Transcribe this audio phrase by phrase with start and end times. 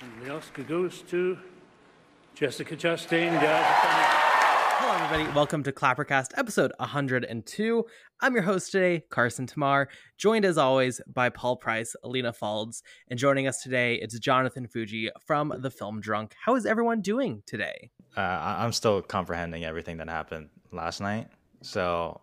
[0.00, 1.38] And the Oscar goes to
[2.34, 3.36] Jessica Chastain.
[3.40, 5.34] Hello, everybody.
[5.36, 7.84] Welcome to Clappercast, episode 102.
[8.20, 13.18] I'm your host today, Carson Tamar, joined as always by Paul Price, Alina Falds, and
[13.18, 16.34] joining us today, it's Jonathan Fuji from the film Drunk.
[16.44, 17.90] How is everyone doing today?
[18.16, 21.28] Uh, I- I'm still comprehending everything that happened last night,
[21.62, 22.20] so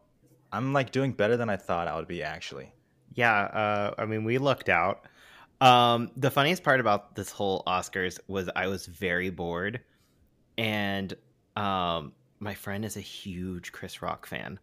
[0.52, 2.71] I'm like doing better than I thought I would be actually.
[3.14, 5.05] Yeah, uh, I mean, we looked out.
[5.62, 9.82] Um, the funniest part about this whole Oscars was I was very bored,
[10.58, 11.13] and
[11.55, 14.60] um, my friend is a huge Chris Rock fan,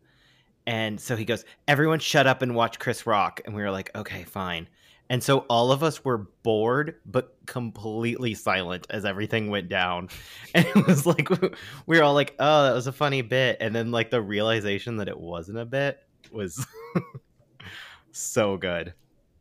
[0.67, 3.95] and so he goes, "Everyone, shut up and watch Chris Rock," and we were like,
[3.97, 4.69] "Okay, fine."
[5.09, 10.09] And so all of us were bored but completely silent as everything went down.
[10.55, 11.29] And it was like
[11.87, 14.97] we were all like, "Oh, that was a funny bit." And then like the realization
[14.99, 15.99] that it wasn't a bit
[16.31, 16.67] was
[18.13, 18.95] so good.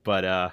[0.04, 0.50] But uh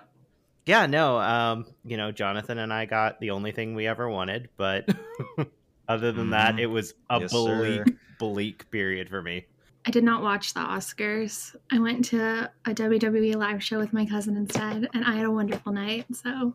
[0.68, 4.50] yeah, no, um, you know, Jonathan and I got the only thing we ever wanted,
[4.56, 4.86] but
[5.88, 6.60] other than that, Mhm.
[6.60, 7.84] it was a Yes, bleak, sir.
[8.18, 9.46] bleak period for me.
[9.86, 11.56] I did not watch the Oscars.
[11.72, 15.30] I went to a WWE live show with my cousin instead, and I had a
[15.30, 16.04] wonderful night.
[16.14, 16.54] So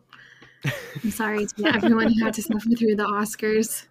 [1.02, 3.86] I'm sorry to everyone who had to suffer through the Oscars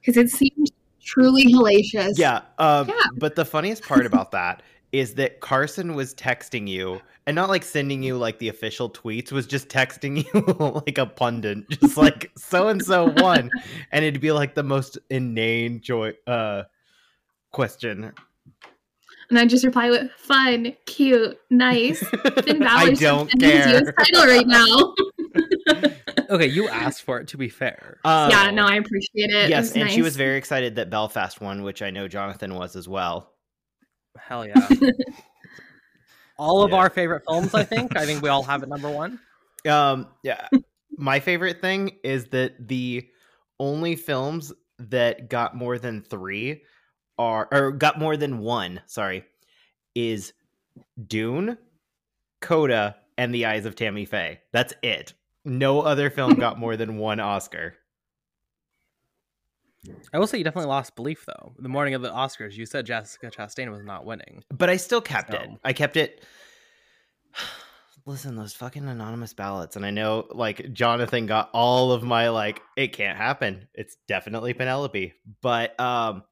[0.00, 0.70] because it seemed
[1.02, 2.18] truly hellacious.
[2.18, 2.94] Yeah, um, Yeah.
[3.16, 4.62] but the funniest part about that
[4.92, 9.32] is that Carson was texting you and not like sending you like the official tweets,
[9.32, 13.50] was just texting you like a pundit, just like so and so won,
[13.90, 16.64] and it'd be like the most inane joy uh
[17.52, 18.12] question.
[19.30, 22.00] And I just reply with fun, cute, nice.
[22.44, 23.92] Finn Balor I don't defend his US care.
[23.92, 24.94] title right now.
[26.30, 27.98] Okay, you asked for it, to be fair.
[28.06, 29.44] Um, yeah, no, I appreciate it.
[29.44, 32.54] It yes, was and she was very excited that Belfast won, which I know Jonathan
[32.54, 33.31] was as well.
[34.18, 34.68] Hell yeah.
[36.38, 36.76] all of Yeah.
[36.76, 37.96] our favorite films, I think.
[37.96, 39.18] I think we all have it number one.
[39.64, 40.48] Um, yeah,
[40.96, 43.08] my favorite thing is that the
[43.60, 46.64] only films that got more than three
[47.16, 48.80] are or got more than one.
[48.86, 49.24] Sorry,
[49.94, 50.32] is
[51.06, 51.56] Dune,
[52.40, 54.40] Coda, and The Eyes of Tammy Faye.
[54.52, 55.12] That's it.
[55.44, 57.76] No other film got more than one Oscar.
[60.12, 61.54] I will say you definitely lost belief, though.
[61.58, 64.44] The morning of the Oscars, you said Jessica Chastain was not winning.
[64.50, 65.48] But I still kept it.
[65.64, 66.24] I kept it.
[68.06, 72.60] Listen, those fucking anonymous ballots, and I know like Jonathan got all of my like,
[72.76, 73.68] it can't happen.
[73.74, 76.24] It's definitely Penelope, but um,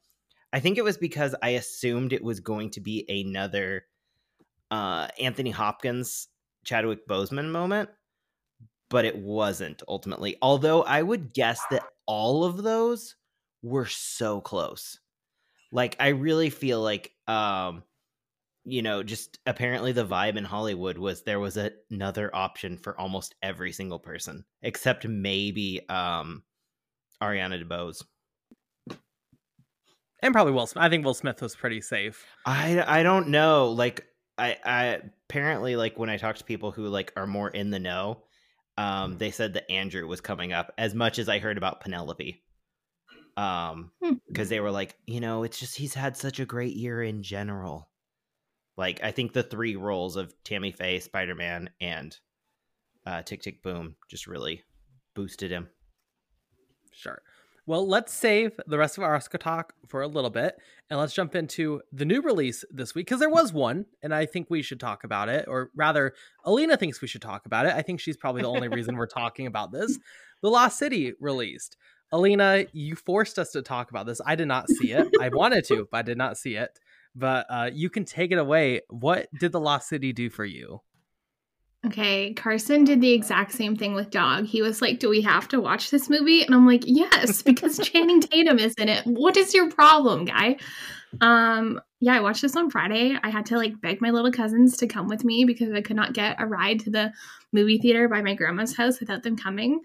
[0.52, 3.84] I think it was because I assumed it was going to be another
[4.72, 6.26] uh Anthony Hopkins,
[6.64, 7.88] Chadwick Boseman moment,
[8.88, 10.36] but it wasn't ultimately.
[10.42, 13.14] Although I would guess that all of those
[13.62, 14.98] were so close.
[15.72, 17.82] Like I really feel like um
[18.64, 22.98] you know, just apparently the vibe in Hollywood was there was a- another option for
[23.00, 26.42] almost every single person, except maybe um
[27.22, 28.02] Ariana DeBose.
[30.22, 30.84] And probably Will Smith.
[30.84, 32.24] I think Will Smith was pretty safe.
[32.44, 33.70] I I don't know.
[33.70, 34.04] Like
[34.36, 37.78] I I apparently like when I talk to people who like are more in the
[37.78, 38.24] know,
[38.76, 42.42] um, they said that Andrew was coming up as much as I heard about Penelope.
[43.36, 44.14] Um, Hmm.
[44.28, 47.22] because they were like, you know, it's just he's had such a great year in
[47.22, 47.88] general.
[48.76, 52.16] Like I think the three roles of Tammy Faye, Spider Man, and
[53.06, 54.62] uh, Tick Tick Boom just really
[55.14, 55.68] boosted him.
[56.92, 57.22] Sure.
[57.66, 60.56] Well, let's save the rest of our Oscar talk for a little bit
[60.88, 64.26] and let's jump into the new release this week because there was one and I
[64.26, 65.44] think we should talk about it.
[65.46, 66.14] Or rather,
[66.44, 67.72] Alina thinks we should talk about it.
[67.74, 69.98] I think she's probably the only reason we're talking about this.
[70.42, 71.76] The Lost City released.
[72.12, 74.20] Alina, you forced us to talk about this.
[74.24, 75.08] I did not see it.
[75.20, 76.78] I wanted to, but I did not see it.
[77.14, 78.82] But uh, you can take it away.
[78.88, 80.80] What did The Lost City do for you?
[81.86, 84.44] Okay, Carson did the exact same thing with Dog.
[84.44, 86.42] He was like, Do we have to watch this movie?
[86.42, 89.06] And I'm like, Yes, because Channing Tatum is in it.
[89.06, 90.58] What is your problem, guy?
[91.20, 93.16] Um, yeah, I watched this on Friday.
[93.22, 95.96] I had to like beg my little cousins to come with me because I could
[95.96, 97.12] not get a ride to the
[97.52, 99.80] movie theater by my grandma's house without them coming.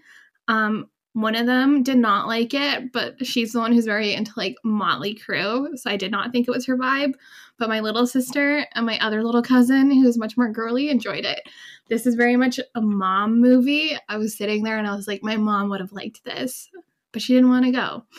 [0.48, 4.32] Um, one of them did not like it, but she's the one who's very into
[4.36, 7.14] like Motley Crue, so I did not think it was her vibe.
[7.58, 11.40] But my little sister and my other little cousin, who's much more girly, enjoyed it
[11.88, 13.96] this is very much a mom movie.
[14.08, 16.68] I was sitting there and I was like, my mom would have liked this,
[17.12, 18.04] but she didn't want to go.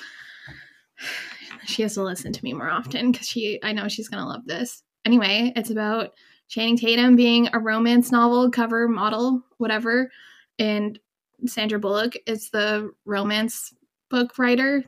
[1.66, 4.46] She has to listen to me more often because she, I know she's gonna love
[4.46, 4.84] this.
[5.04, 6.12] Anyway, it's about
[6.48, 10.10] Channing Tatum being a romance novel cover model, whatever,
[10.58, 10.98] and
[11.46, 13.74] Sandra Bullock is the romance
[14.10, 14.84] book writer,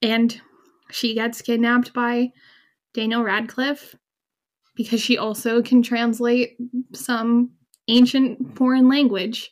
[0.00, 0.40] and
[0.90, 2.32] she gets kidnapped by
[2.92, 3.94] Daniel Radcliffe
[4.74, 6.56] because she also can translate
[6.92, 7.50] some
[7.88, 9.50] ancient foreign language.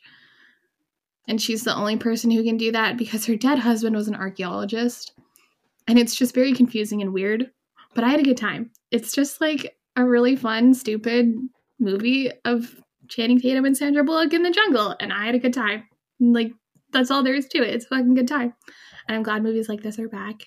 [1.27, 4.15] and she's the only person who can do that because her dead husband was an
[4.15, 5.13] archaeologist.
[5.87, 7.51] And it's just very confusing and weird.
[7.93, 8.71] But I had a good time.
[8.91, 11.33] It's just like a really fun, stupid
[11.79, 12.75] movie of
[13.07, 15.83] Channing Tatum and Sandra Bullock in the jungle, and I had a good time.
[16.21, 16.53] Like
[16.91, 17.73] that's all there is to it.
[17.73, 18.53] It's a fucking good time,
[19.07, 20.43] and I'm glad movies like this are back.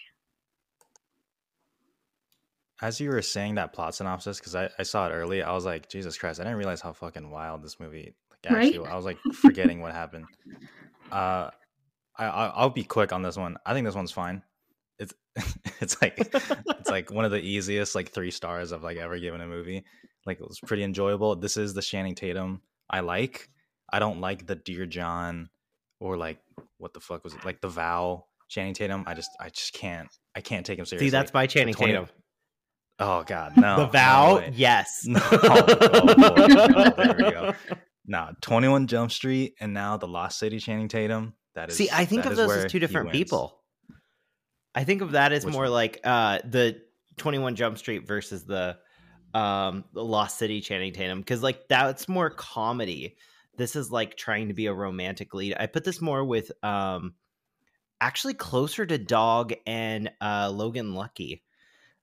[2.81, 5.65] As you were saying that plot synopsis, because I, I saw it early, I was
[5.65, 8.79] like, Jesus Christ, I didn't realize how fucking wild this movie like actually.
[8.79, 8.93] Right?
[8.93, 10.26] I was like forgetting what happened.
[11.11, 11.50] Uh,
[12.17, 13.56] I I'll be quick on this one.
[13.67, 14.43] I think this one's fine.
[14.99, 15.15] It's
[15.81, 19.41] it's like it's like one of the easiest like three stars I've like ever given
[19.41, 19.85] a movie.
[20.26, 21.37] Like it was pretty enjoyable.
[21.37, 23.50] This is the Channing Tatum I like.
[23.93, 25.50] I don't like the Dear John
[26.05, 26.39] or like
[26.77, 29.05] what the fuck was it like the Vow Channing Tatum.
[29.06, 31.06] I just I just can't I can't take him seriously.
[31.06, 32.09] See, that's by Channing 20 Tatum.
[32.99, 33.79] Oh God, no.
[33.79, 34.53] the vow, way.
[34.55, 35.05] yes.
[35.06, 35.21] No.
[35.33, 36.15] Oh.
[36.17, 37.55] No, there we go.
[38.06, 41.35] Nah, Twenty One Jump Street, and now the Lost City, Channing Tatum.
[41.55, 41.77] That is.
[41.77, 43.61] See, I think of those as two different people.
[44.75, 45.73] I think of that as Which more one?
[45.73, 46.81] like uh the
[47.17, 48.77] 21 Jump Street versus the
[49.33, 53.17] um the Lost City Channing Tatum because like that's more comedy.
[53.56, 55.55] This is like trying to be a romantic lead.
[55.59, 57.15] I put this more with um
[58.01, 61.43] actually closer to Dog and uh Logan Lucky.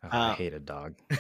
[0.04, 0.96] Oh, I Uh, hate a dog.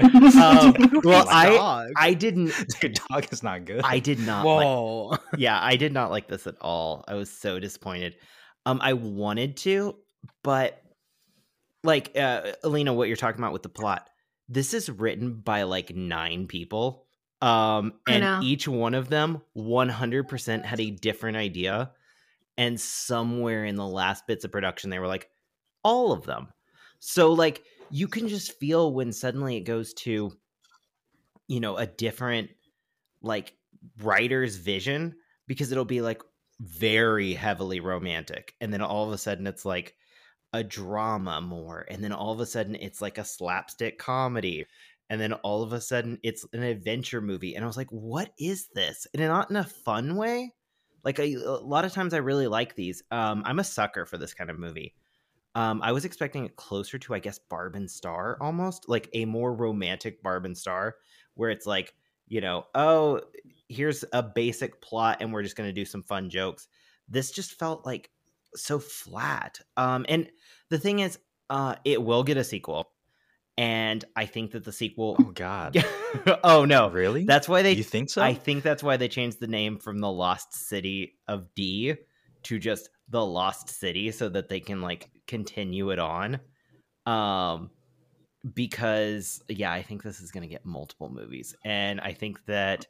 [0.00, 1.88] um, well, I Dog.
[1.96, 3.82] I didn't Dude, dog is not good.
[3.84, 5.16] I did not like Whoa.
[5.36, 7.04] yeah, I did not like this at all.
[7.06, 8.16] I was so disappointed.
[8.66, 9.96] Um, I wanted to,
[10.42, 10.82] but
[11.84, 14.08] like uh, Alina, what you're talking about with the plot,
[14.48, 17.06] this is written by like nine people,
[17.40, 21.92] um, and each one of them 100% had a different idea,
[22.58, 25.28] and somewhere in the last bits of production, they were like,
[25.82, 26.48] all of them.
[26.98, 30.32] So like you can just feel when suddenly it goes to,
[31.48, 32.50] you know, a different
[33.22, 33.54] like
[34.02, 35.16] writer's vision
[35.46, 36.22] because it'll be like
[36.60, 39.94] very heavily romantic and then all of a sudden it's like
[40.52, 44.66] a drama more and then all of a sudden it's like a slapstick comedy
[45.10, 48.30] and then all of a sudden it's an adventure movie and i was like what
[48.38, 49.06] is this?
[49.12, 50.54] And not in a fun way.
[51.04, 53.02] Like a, a lot of times i really like these.
[53.10, 54.94] Um i'm a sucker for this kind of movie.
[55.54, 59.24] Um i was expecting it closer to i guess barb and star almost like a
[59.26, 60.96] more romantic barb and star
[61.34, 61.94] where it's like
[62.28, 63.20] you know oh
[63.68, 66.68] here's a basic plot and we're just going to do some fun jokes.
[67.08, 68.10] This just felt like
[68.54, 69.60] so flat.
[69.76, 70.30] Um and
[70.68, 71.18] the thing is
[71.50, 72.92] uh it will get a sequel
[73.60, 75.84] and i think that the sequel oh God,
[76.44, 76.88] oh no.
[76.88, 77.24] Really?
[77.24, 78.22] that's why they you think so?
[78.22, 81.94] i think that's why they changed the name from the lost city of d
[82.42, 86.40] to just the lost city so that they can like continue it on.
[87.06, 87.70] Um
[88.54, 91.54] because yeah i think this is going to get multiple movies.
[91.62, 92.86] And i think that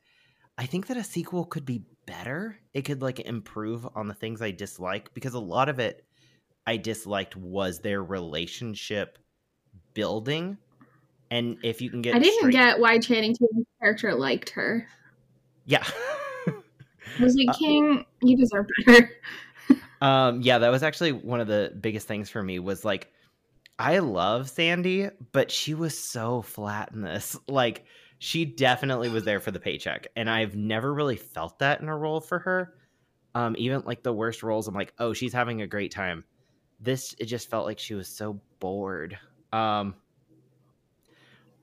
[0.56, 2.56] i think that a sequel could be better.
[2.74, 6.04] It could like improve on the things i dislike because a lot of it
[6.66, 9.18] i disliked was their relationship
[9.94, 10.56] building
[11.30, 14.86] and if you can get I didn't straight- get why Channing Tatum's character liked her.
[15.64, 15.84] yeah
[17.18, 19.10] I was like, Uh, King, you deserve better.
[20.02, 23.12] Um, yeah, that was actually one of the biggest things for me was like
[23.78, 27.36] I love Sandy, but she was so flat in this.
[27.48, 27.84] Like
[28.18, 31.96] she definitely was there for the paycheck, and I've never really felt that in a
[31.96, 32.74] role for her.
[33.34, 36.24] Um, even like the worst roles, I'm like, oh, she's having a great time.
[36.80, 39.18] This it just felt like she was so bored.
[39.52, 39.94] Um,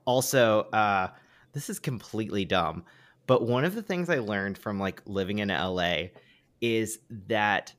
[0.05, 1.09] also, uh,
[1.53, 2.83] this is completely dumb,
[3.25, 6.09] but one of the things I learned from like living in LA
[6.61, 7.73] is that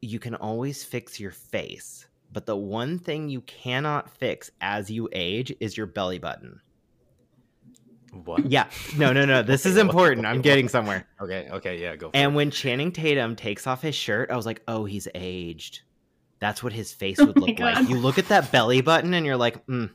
[0.00, 5.08] you can always fix your face, but the one thing you cannot fix as you
[5.12, 6.60] age is your belly button.
[8.24, 8.50] what?
[8.50, 9.42] Yeah, no, no, no.
[9.42, 10.26] This is Okay, what- important.
[10.26, 11.06] I'm getting somewhere.
[11.20, 12.10] Okay, okay, yeah, go.
[12.10, 12.36] For And it.
[12.36, 15.82] when Channing Tatum takes off his shirt, I was like, oh, he's aged.
[16.42, 17.88] That's what his face Oh would my look like.
[17.88, 19.88] You look at that belly button and you're like, mm,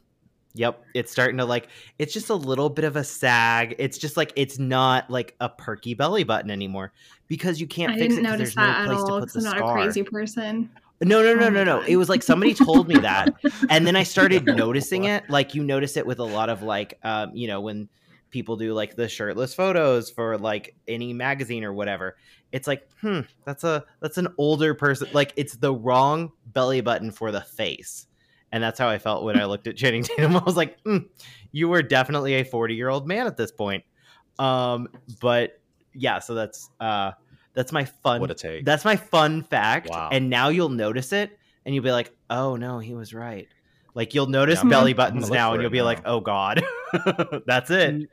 [0.53, 1.67] yep, it's starting to like,
[1.99, 3.75] it's just a little bit of a sag.
[3.79, 6.93] It's just like, it's not like a perky belly button anymore
[7.27, 9.43] because you can't I fix it because there's no place all to put the I'm
[9.43, 9.77] not scar.
[9.77, 10.69] a crazy person.
[11.01, 11.81] No, no, no, Oh no, no.
[11.81, 13.33] It was like somebody told me that,
[13.69, 15.29] and then I started noticing it.
[15.29, 17.89] Like you notice it with a lot of like, um, you know, when
[18.29, 22.15] people do like the shirtless photos for like any magazine or whatever.
[22.51, 25.09] It's like, hmm, that's a that's an older person.
[25.13, 28.07] Like it's the wrong belly button for the face,
[28.51, 30.35] and that's how I felt when I looked at Channing Tatum.
[30.37, 30.97] I was like, hmm,
[31.51, 33.83] you were definitely a forty year old man at this point.
[34.39, 34.87] Um,
[35.19, 35.59] but
[35.93, 37.11] yeah, so that's uh,
[37.53, 38.21] that's my fun.
[38.21, 38.65] what a take.
[38.65, 39.89] That's my fun fact.
[39.89, 40.09] Wow.
[40.11, 43.47] And now you'll notice it and you'll be like, oh no, he was right.
[43.95, 46.63] Like you'll notice Yeah, belly gonna- buttons now and you'll be like, oh God.
[47.47, 48.09] That's it.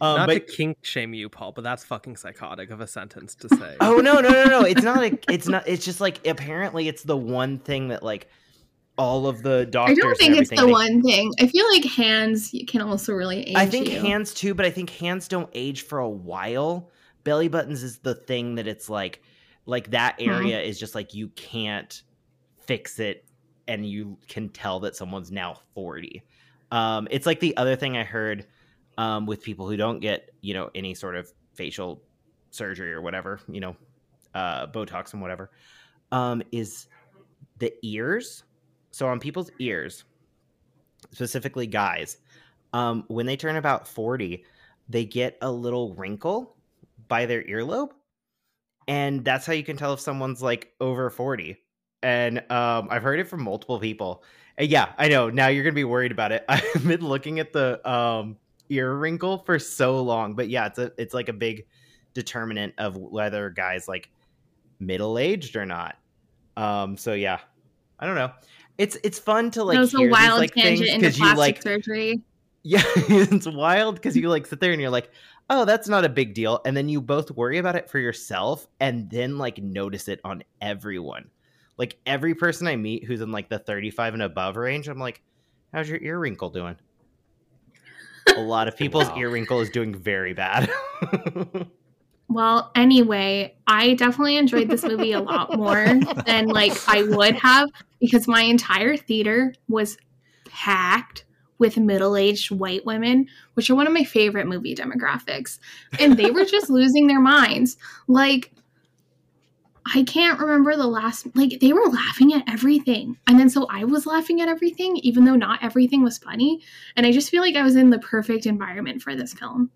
[0.00, 3.34] Um, Not but to kink shame you, Paul, but that's fucking psychotic of a sentence
[3.36, 3.76] to say.
[3.80, 4.60] oh no no no no!
[4.62, 5.02] It's not.
[5.04, 5.68] A, it's not.
[5.68, 8.26] It's just like apparently it's the one thing that like
[8.98, 9.98] all of the doctors.
[9.98, 11.32] I don't think it's the they- one thing.
[11.40, 14.00] I feel like hands can also really age I think you.
[14.00, 16.90] hands too, but I think hands don't age for a while.
[17.24, 19.22] Belly buttons is the thing that it's like,
[19.66, 20.30] like that Hmm.
[20.30, 22.02] area is just like you can't
[22.58, 23.24] fix it,
[23.68, 26.22] and you can tell that someone's now forty.
[26.72, 28.46] Um, it's like the other thing I heard
[28.98, 32.02] um, with people who don't get you know any sort of facial
[32.50, 33.76] surgery or whatever, you know,
[34.34, 35.50] uh, Botox and whatever,
[36.12, 36.86] um, is
[37.58, 38.44] the ears.
[38.90, 40.04] So on people's ears,
[41.10, 42.18] specifically guys,
[42.72, 44.44] um, when they turn about 40,
[44.88, 46.56] they get a little wrinkle
[47.08, 47.90] by their earlobe.
[48.88, 51.56] And that's how you can tell if someone's like over 40.
[52.02, 54.24] And um, I've heard it from multiple people.
[54.58, 55.30] And yeah, I know.
[55.30, 56.44] Now you're to be worried about it.
[56.48, 58.36] I've been looking at the um,
[58.72, 60.34] ear wrinkle for so long.
[60.34, 61.66] But yeah, it's, a, it's like a big
[62.14, 64.10] determinant of whether a guy's like
[64.80, 65.96] middle aged or not.
[66.56, 67.40] Um, so yeah,
[67.98, 68.32] I don't know.
[68.78, 71.18] It's it's fun to like that was a wild these, like, tangent things into because
[71.18, 72.22] you plastic like surgery.
[72.62, 75.10] yeah, it's wild because you like sit there and you're like,
[75.50, 76.60] oh, that's not a big deal.
[76.64, 80.42] And then you both worry about it for yourself and then like notice it on
[80.60, 81.30] everyone.
[81.78, 85.22] Like every person I meet who's in like the 35 and above range, I'm like,
[85.72, 86.76] how's your ear wrinkle doing?
[88.36, 89.18] A lot of people's Wow.
[89.18, 90.70] ear wrinkle is doing very bad.
[92.28, 95.84] Well, anyway, I definitely enjoyed this movie a lot more
[96.24, 97.68] than like I would have
[98.00, 99.98] because my entire theater was
[100.46, 101.26] packed
[101.58, 105.58] with middle-aged white women, which are one of my favorite movie demographics,
[105.98, 107.76] and they were just losing their minds.
[108.08, 108.52] Like
[109.86, 113.18] I can't remember the last like they were laughing at everything.
[113.26, 116.60] And then so I was laughing at everything even though not everything was funny,
[116.96, 119.70] and I just feel like I was in the perfect environment for this film.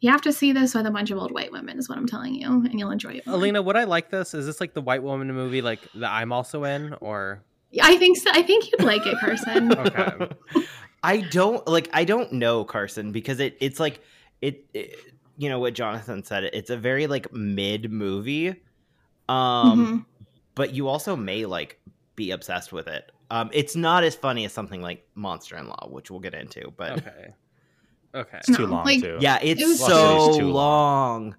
[0.00, 2.06] You have to see this with a bunch of old white women, is what I'm
[2.06, 3.26] telling you, and you'll enjoy it.
[3.26, 3.36] more.
[3.36, 4.34] Alina, would I like this?
[4.34, 7.96] Is this like the white woman movie like that I'm also in or Yeah, I
[7.96, 8.30] think so.
[8.32, 9.72] I think you'd like it, Carson.
[9.78, 10.64] Okay.
[11.02, 14.00] I don't like I don't know Carson because it it's like
[14.40, 14.96] it, it
[15.36, 18.56] you know what Jonathan said it's a very like mid movie
[19.28, 20.04] um Mhm.
[20.54, 21.80] but you also may like
[22.14, 23.10] be obsessed with it.
[23.30, 26.72] Um it's not as funny as something like Monster in Law which we'll get into
[26.76, 27.34] but Okay.
[28.14, 28.38] Okay.
[28.38, 29.18] It's too No, long like- too.
[29.20, 30.54] yeah it's It was so too long.
[30.54, 31.36] long.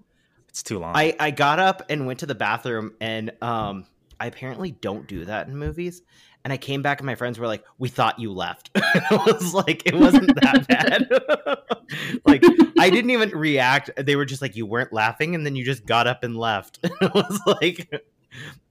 [0.50, 0.96] it's too long.
[0.96, 3.86] I I got up and went to the bathroom and um
[4.20, 6.02] I apparently don't do that in movies.
[6.48, 9.54] And I came back and my friends were like, "We thought you left." I was
[9.54, 12.42] like, "It wasn't that bad." like
[12.80, 13.90] I didn't even react.
[13.98, 16.80] They were just like, "You weren't laughing," and then you just got up and left.
[16.84, 17.92] it was like,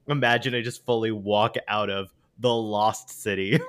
[0.07, 3.59] imagine I just fully walk out of the Lost City.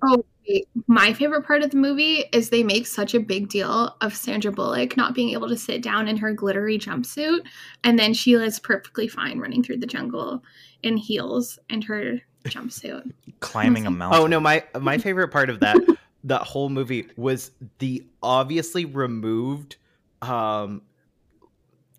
[0.00, 0.68] Oh, wait.
[0.86, 4.52] my favorite part of the movie is they make such a big deal of Sandra
[4.52, 7.40] Bullock not being able to sit down in her glittery jumpsuit,
[7.82, 10.44] and then she is perfectly fine running through the jungle
[10.84, 12.20] in heels and her
[12.50, 13.12] jumpsuit.
[13.40, 14.20] Climbing a mountain.
[14.20, 15.76] Oh no, my my favorite part of that
[16.24, 19.76] that whole movie was the obviously removed
[20.22, 20.82] um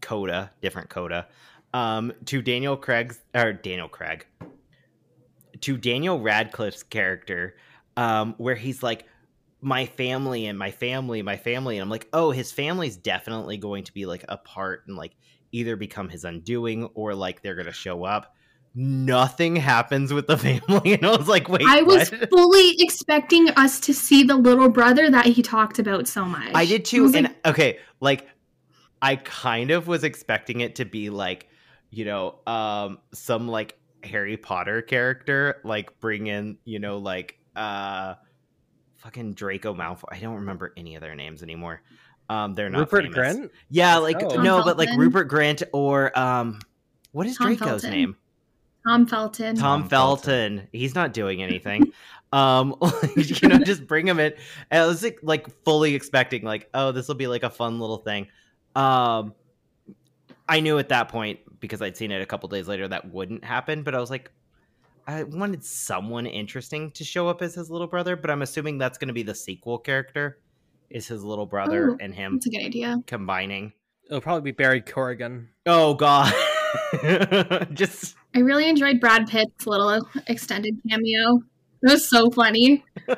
[0.02, 1.28] coda, different coda,
[1.74, 4.26] um to Daniel Craig's or Daniel Craig
[5.62, 7.56] to Daniel Radcliffe's character
[7.98, 9.06] um where he's like
[9.62, 13.84] my family and my family, my family and I'm like, "Oh, his family's definitely going
[13.86, 15.16] to be like a part and like
[15.52, 18.35] either become his undoing or like they're going to show up."
[18.78, 23.50] Nothing happens with the family and I was like, "Wait, I was what?" fully expecting
[23.52, 26.52] us to see the little brother that he talked about so much.
[26.54, 27.04] I did too.
[27.04, 28.28] was And like, okay, like
[29.02, 31.48] I kind of was expecting it to be like,
[31.90, 38.16] you know, um some like Harry Potter character, like bring in, you know, like uh
[38.98, 40.04] fucking Draco Malfoy.
[40.12, 41.82] I don't remember any of their names anymore.
[42.30, 43.18] Um they're not Rupert famous.
[43.38, 43.50] Grint?
[43.70, 44.36] Yeah, like Oh.
[44.42, 45.00] no, Tom but like Felton?
[45.00, 46.60] Rupert Grant or um
[47.14, 47.92] what is Tom Draco's Felton.
[47.92, 48.18] name?
[48.88, 49.56] Tom Felton.
[49.56, 50.58] Tom, Tom Felton.
[50.58, 50.68] Felton.
[50.72, 51.92] He's not doing anything.
[52.34, 52.76] um,
[53.16, 54.34] you know, just bring him in.
[54.72, 57.80] And I was like, like fully expecting, like, oh, this will be like a fun
[57.80, 58.28] little thing.
[58.76, 59.34] Um,
[60.48, 63.44] I knew at that point because I'd seen it a couple days later that wouldn't
[63.44, 64.30] happen, but I was like,
[65.08, 68.98] I wanted someone interesting to show up as his little brother, but I'm assuming that's
[68.98, 70.40] going to be the sequel character,
[70.90, 72.98] is his little brother Oh, and him That's a good idea.
[73.08, 73.74] combining.
[74.08, 75.48] It'll probably be Barry Keoghan.
[75.66, 76.32] Oh God,
[77.74, 81.44] just I really enjoyed Brad Pitt's little extended cameo.
[81.84, 82.84] It was so funny.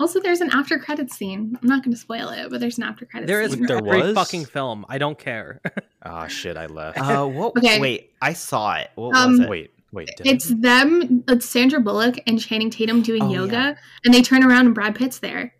[0.00, 1.56] also, there's an after credits scene.
[1.62, 3.66] I'm not going to spoil it, but there's an after credits There is scene.
[3.66, 4.14] There every was?
[4.14, 4.84] fucking film.
[4.88, 5.60] I don't care.
[6.06, 6.98] Ah, shit, I left.
[6.98, 7.56] uh, what?
[7.56, 7.80] Okay.
[7.80, 8.90] Wait, I saw it.
[8.94, 9.48] What Um, was it?
[9.48, 10.10] wait, wait.
[10.18, 13.74] Did It's them, it's Sandra Bullock and Channing Tatum doing Oh, yoga, yeah.
[14.04, 15.54] and they turn around and Brad Pitt's there.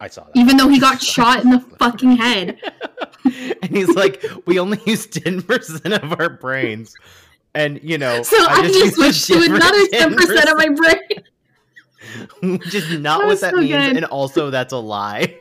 [0.00, 0.36] I saw that.
[0.36, 2.58] even though he got shot in the fucking head.
[3.62, 6.94] and he's like, we only use 10% of our brains.
[7.54, 12.58] And, you know, So I, just used a switched to another 10% of my brain.
[12.58, 13.72] Which is not That what that so means.
[13.72, 13.96] good.
[13.96, 15.36] And also, that's a lie.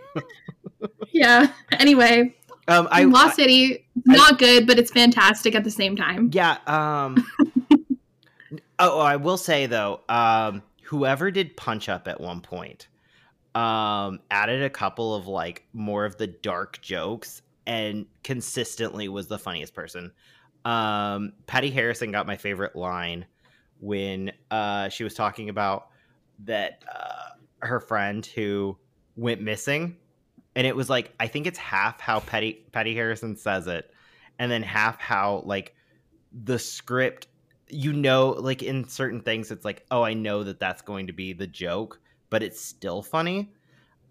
[1.12, 1.52] Yeah.
[1.74, 2.36] Anyway,
[2.68, 6.30] Um, I, Lost I- City, not good, but it's fantastic at the same time.
[6.34, 6.58] yeah.
[6.66, 7.26] Um,
[8.80, 12.88] oh, I will say, though, um, whoever did Punch Up at one point
[13.58, 19.40] um, added a couple of, like, more of the dark jokes and consistently was the
[19.40, 20.12] funniest person.
[20.64, 23.26] Um, Patty Harrison got my favorite line
[23.80, 25.88] when uh, she was talking about
[26.46, 28.78] that uh, her friend who
[29.16, 29.98] went missing,
[30.56, 33.92] and it was like I think it's half how Patty Patty Harrison says it,
[34.40, 35.74] and then half how like
[36.32, 37.28] the script.
[37.70, 41.14] You know, like in certain things, it's like, oh, I know that that's going to
[41.14, 42.00] be the joke,
[42.30, 43.52] but it's still funny.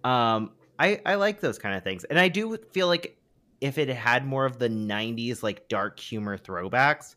[0.04, 3.16] Um, I I like those kind of things, and I do feel like
[3.60, 7.14] if it had more of the 90s like dark humor throwbacks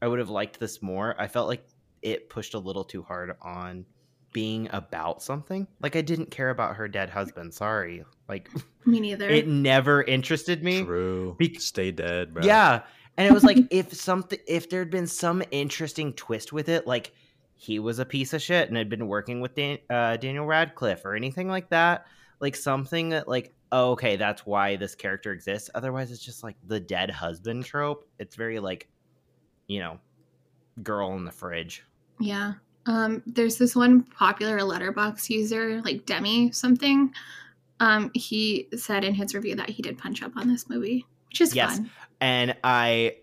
[0.00, 1.62] i would have liked this more i felt like
[2.00, 3.84] it pushed a little too hard on
[4.32, 8.48] being about something like i didn't care about her dead husband sorry like
[8.86, 9.28] Me neither.
[9.28, 11.36] it never interested me True.
[11.38, 12.42] Be- Stay dead, bro.
[12.44, 12.80] yeah
[13.18, 17.12] and it was like if something if there'd been some interesting twist with it like
[17.60, 21.04] he was a piece of shit and had been working with Dan- uh, daniel radcliffe
[21.04, 22.06] or anything like that
[22.40, 26.56] like something that like oh, okay that's why this character exists otherwise it's just like
[26.66, 28.88] the dead husband trope it's very like
[29.66, 29.98] you know
[30.82, 31.84] girl in the fridge
[32.20, 32.54] Yeah.
[32.86, 37.12] Um, there's this one popular Letterboxd user, like Demi something.
[37.80, 41.42] Um, he said in his review that he did punch up on this movie, which
[41.42, 41.76] is Yes.
[41.76, 41.90] fun.
[42.22, 43.16] and i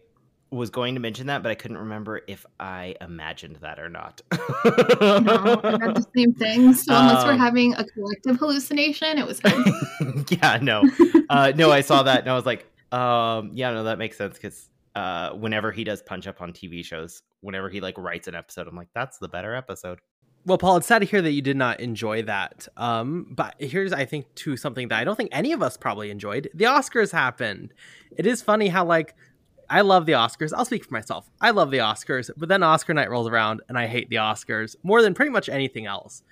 [0.56, 4.22] was going to mention that but i couldn't remember if i imagined that or not
[4.32, 6.74] No, I read the same thing.
[6.74, 9.42] So unless we're Um, having a collective hallucination, it was
[10.30, 10.84] yeah, no,
[11.30, 11.72] uh, no.
[11.72, 15.32] I saw that and I was like, um, yeah, no, that makes sense because uh,
[15.32, 18.76] whenever he does punch up on TV shows, whenever he like writes an episode, I'm
[18.76, 20.00] like, that's the better episode.
[20.46, 22.68] Well, Paul, it's sad to hear that you did not enjoy that.
[22.78, 26.12] Um, but here's, I think, to something that I don't think any of us probably
[26.12, 26.50] enjoyed.
[26.54, 27.74] The Oscars happened.
[28.16, 29.16] It is funny how, like,
[29.70, 30.54] I love the Oscars.
[30.56, 31.30] I'll speak for myself.
[31.42, 34.76] I love the Oscars, but then Oscar night rolls around and I hate the Oscars
[34.84, 36.24] more than pretty much anything else.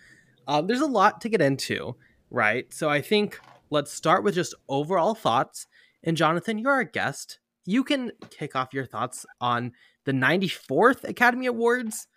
[0.47, 1.95] Um, there's a lot to get into,
[2.29, 2.71] right?
[2.73, 5.67] So I think let's start with just overall thoughts.
[6.03, 7.39] And Jonathan, you're our guest.
[7.65, 9.71] You can kick off your thoughts on
[10.05, 12.07] the 94th Academy Awards.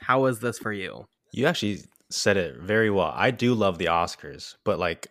[0.00, 1.06] How was this for you?
[1.32, 3.12] You actually said it very well.
[3.14, 5.08] I do love the Oscars, but like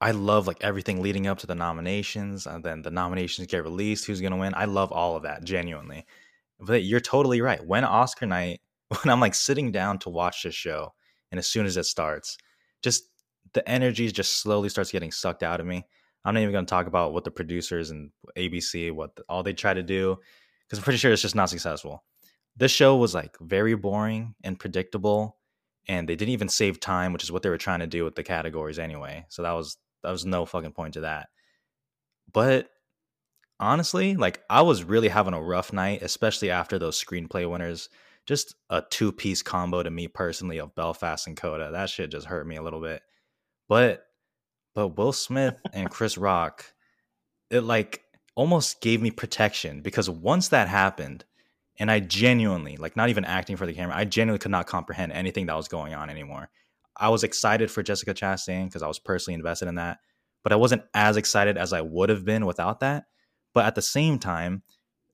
[0.00, 4.04] I love like everything leading up to the nominations and then the nominations get released,
[4.04, 4.54] who's going to win.
[4.54, 6.04] I love all of that genuinely.
[6.60, 7.64] But you're totally right.
[7.64, 10.92] When Oscar night, when I'm like sitting down to watch this show
[11.32, 12.36] and as soon as it starts,
[12.82, 13.04] just
[13.52, 15.86] the energy just slowly starts getting sucked out of me.
[16.24, 19.42] I'm not even going to talk about what the producers and ABC what the, all
[19.42, 20.18] they try to do
[20.68, 22.04] cuz I'm pretty sure it's just not successful.
[22.56, 25.38] This show was like very boring and predictable
[25.88, 28.16] and they didn't even save time, which is what they were trying to do with
[28.16, 29.24] the categories anyway.
[29.28, 31.28] So that was that was no fucking point to that.
[32.32, 32.70] But
[33.58, 37.88] honestly, like I was really having a rough night, especially after those screenplay winners.
[38.26, 41.70] Just a two piece combo to me personally of Belfast and Coda.
[41.70, 43.02] That shit just hurt me a little bit.
[43.68, 44.04] But
[44.74, 46.72] but Will Smith and Chris Rock,
[47.50, 48.02] it like
[48.34, 51.24] almost gave me protection because once that happened,
[51.78, 55.12] and I genuinely, like not even acting for the camera, I genuinely could not comprehend
[55.12, 56.48] anything that was going on anymore.
[56.98, 59.98] I was excited for Jessica Chastain because I was personally invested in that,
[60.42, 63.04] but I wasn't as excited as I would have been without that.
[63.54, 64.62] But at the same time,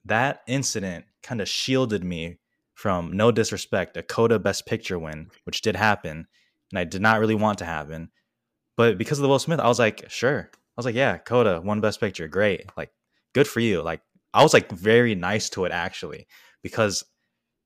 [0.04, 2.38] that incident kind of shielded me
[2.74, 6.26] from no disrespect, a Coda Best Picture win, which did happen,
[6.70, 8.10] and I did not really want to happen.
[8.76, 10.50] But because of the Will Smith, I was like, sure.
[10.52, 12.90] I was like, yeah, Coda won Best Picture, great, like
[13.34, 13.82] good for you.
[13.82, 14.00] Like
[14.34, 16.26] I was like very nice to it actually
[16.62, 17.04] because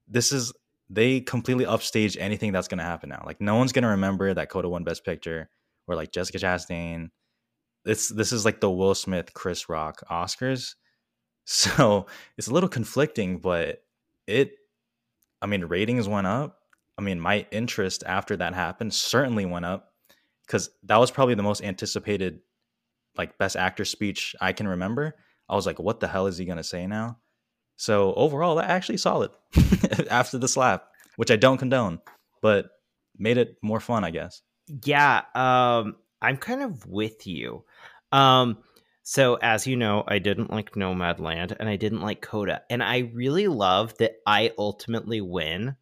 [0.09, 0.53] this is
[0.89, 3.23] they completely upstage anything that's gonna happen now.
[3.27, 5.49] Like no one's gonna remember that Coda won Best Picture
[5.87, 7.11] or like Jessica Chastain.
[7.85, 10.75] It's this is like the Will Smith, Chris Rock Oscars.
[11.49, 13.85] So it's a little conflicting, but
[14.27, 14.55] it
[15.41, 16.59] I mean ratings went up.
[16.99, 19.93] I mean my interest after that happened certainly went up
[20.45, 22.41] because that was probably the most anticipated
[23.17, 25.15] like best actor speech I can remember.
[25.49, 27.19] I was like, what the hell is he gonna say now?
[27.77, 29.31] So overall, that actually solid
[30.11, 32.01] after the slap, which I don't condone,
[32.43, 32.71] but
[33.19, 34.43] made it more fun, I guess.
[34.85, 37.65] Yeah, um, I'm kind of with you.
[38.13, 38.59] Um,
[39.03, 43.11] so as you know, I didn't like Nomadland and I didn't like Coda, and I
[43.15, 45.77] really love that I ultimately win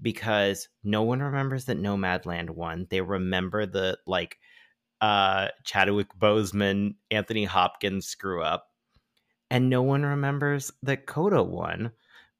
[0.00, 2.86] because no one remembers that Nomadland won.
[2.88, 4.38] They remember the like
[5.00, 8.66] uh, Chadwick Boseman, Anthony Hopkins screw up,
[9.50, 11.92] and no one remembers that Coda won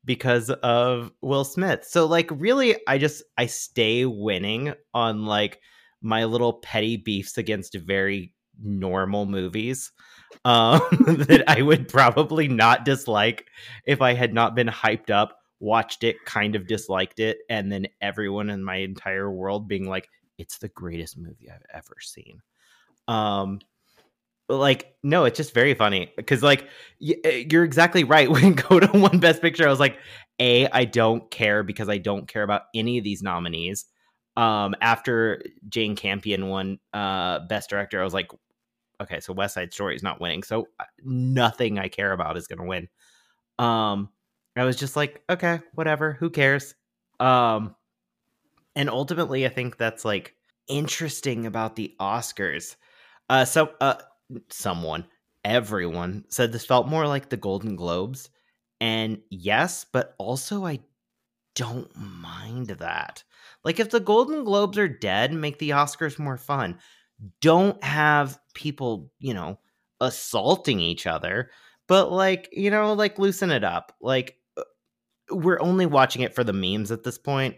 [0.05, 1.85] because of Will Smith.
[1.85, 5.61] So like really I just I stay winning on like
[6.01, 9.93] my little petty beefs against very normal movies
[10.45, 13.47] um that I would probably not dislike
[13.85, 17.87] if I had not been hyped up, watched it, kind of disliked it, and then
[18.01, 22.41] everyone in my entire world being like, it's the greatest movie I've ever seen.
[23.09, 23.61] Um
[24.51, 26.69] like no it's just very funny because like
[27.01, 28.31] y- eh, you're exactly right.
[28.31, 29.99] When Coda one best picture i was like
[30.41, 33.87] a i don't care because i don't care about any of these nominees.
[34.37, 38.31] Um after jane campion won uh best director i was like
[39.01, 42.47] okay so west side story is not winning so uh, nothing i care about is
[42.47, 42.89] gonna win.
[43.59, 44.11] Um
[44.57, 46.75] i was just like okay whatever who cares?
[47.21, 47.75] Um
[48.77, 50.35] and ultimately i think that's like
[50.69, 52.77] interesting about the oscars.
[53.29, 53.97] Uh so uh
[54.51, 55.07] someone,
[55.45, 58.31] everyone said this felt more like the Golden Globes.
[58.81, 60.81] And yes, but also I
[61.55, 63.25] don't mind that.
[63.65, 66.79] Like if the Golden Globes are dead, make the Oscars more fun.
[67.41, 69.59] Don't have people, you know,
[70.01, 71.51] assaulting each other,
[71.87, 73.95] but like, you know, like loosen it up.
[74.01, 74.63] Like uh,
[75.31, 77.57] we're only watching it for the memes at this point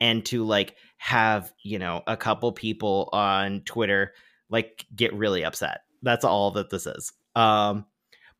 [0.00, 4.14] and to like have, you know, a couple people on Twitter
[4.48, 7.12] like get really upset that's all that this is.
[7.34, 7.86] Um,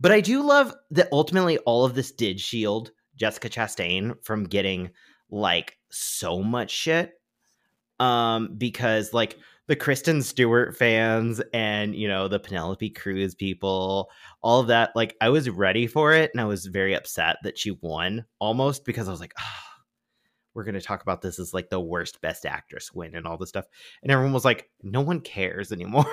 [0.01, 4.90] but I do love that ultimately all of this did shield Jessica Chastain from getting
[5.31, 7.12] like so much shit.
[8.01, 14.11] Um, because like the Kristen Stewart fans and you know the Penelope Cruz people,
[14.42, 17.57] all of that, like I was ready for it and I was very upset that
[17.57, 19.72] she won almost because I was like, oh,
[20.55, 23.38] we're going to talk about this as like the worst best actress win and all
[23.38, 23.66] this stuff.
[24.03, 26.05] And everyone was like, no one cares anymore.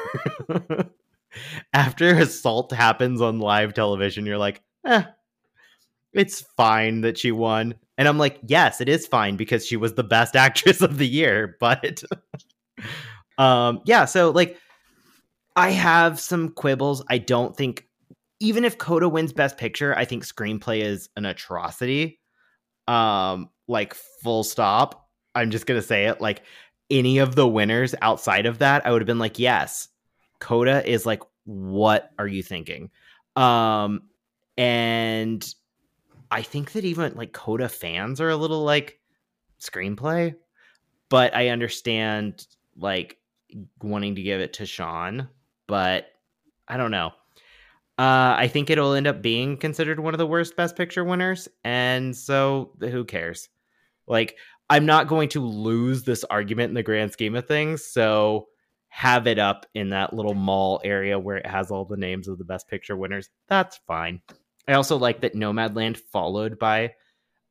[1.73, 5.03] after assault happens on live television, you're like, eh,
[6.13, 7.75] it's fine that she won.
[7.97, 11.07] And I'm like, yes, it is fine because she was the best actress of the
[11.07, 11.57] year.
[11.59, 12.03] But
[13.37, 14.57] um, yeah, so like
[15.55, 17.03] I have some quibbles.
[17.09, 17.85] I don't think
[18.39, 22.19] even if Coda wins Best Picture, I think screenplay is an atrocity.
[22.87, 25.07] Um, like full stop.
[25.35, 26.21] I'm just gonna say it.
[26.21, 26.43] Like
[26.89, 29.89] any of the winners outside of that, I would have been like, yes,
[30.39, 32.89] Coda is like, what are you thinking?
[33.35, 34.03] Um,
[34.57, 35.53] and
[36.31, 38.99] I think that even like Coda fans are a little like
[39.59, 40.35] screenplay,
[41.09, 42.45] but I understand
[42.77, 43.17] like
[43.81, 45.29] wanting to give it to Sean,
[45.67, 46.07] but
[46.67, 47.13] I don't know.
[47.97, 51.49] Uh, I think it'll end up being considered one of the worst Best Picture winners,
[51.65, 53.49] and so who cares?
[54.07, 54.37] Like,
[54.69, 58.47] I'm not going to lose this argument in the grand scheme of things, so
[58.99, 62.37] have it up in that little mall area where it has all the names of
[62.37, 63.29] the best picture winners.
[63.47, 64.21] That's fine.
[64.67, 66.95] I also like that Nomadland followed by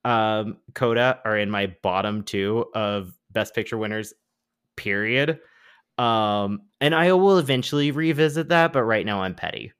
[0.04, 4.12] um, Coda are in my bottom two of best picture winners,
[4.76, 5.40] period.
[5.96, 9.72] Um, and I will eventually revisit that, but right now I'm petty.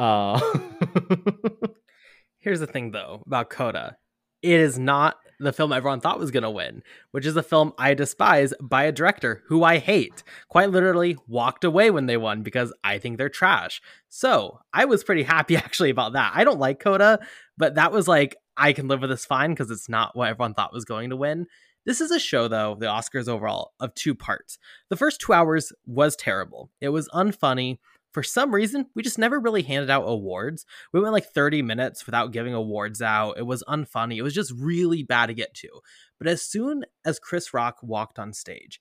[0.00, 0.40] Uh...
[2.40, 3.96] Here's the thing though about Coda.
[4.42, 7.72] It is not the film everyone thought was going to win, which is a film
[7.78, 10.22] I despise by a director who I hate.
[10.48, 13.80] Quite literally walked away when they won because I think they're trash.
[14.08, 16.32] So I was pretty happy actually about that.
[16.34, 17.20] I don't like Coda,
[17.56, 20.54] but that was like, I can live with this fine because it's not what everyone
[20.54, 21.46] thought was going to win.
[21.84, 24.58] This is a show, though, the Oscars overall, of two parts.
[24.88, 26.70] The first two hours was terrible.
[26.80, 27.78] It was unfunny
[28.14, 30.64] for some reason, we just never really handed out awards.
[30.92, 33.36] We went like 30 minutes without giving awards out.
[33.36, 34.16] It was unfunny.
[34.16, 35.68] It was just really bad to get to.
[36.18, 38.80] But as soon as Chris Rock walked on stage,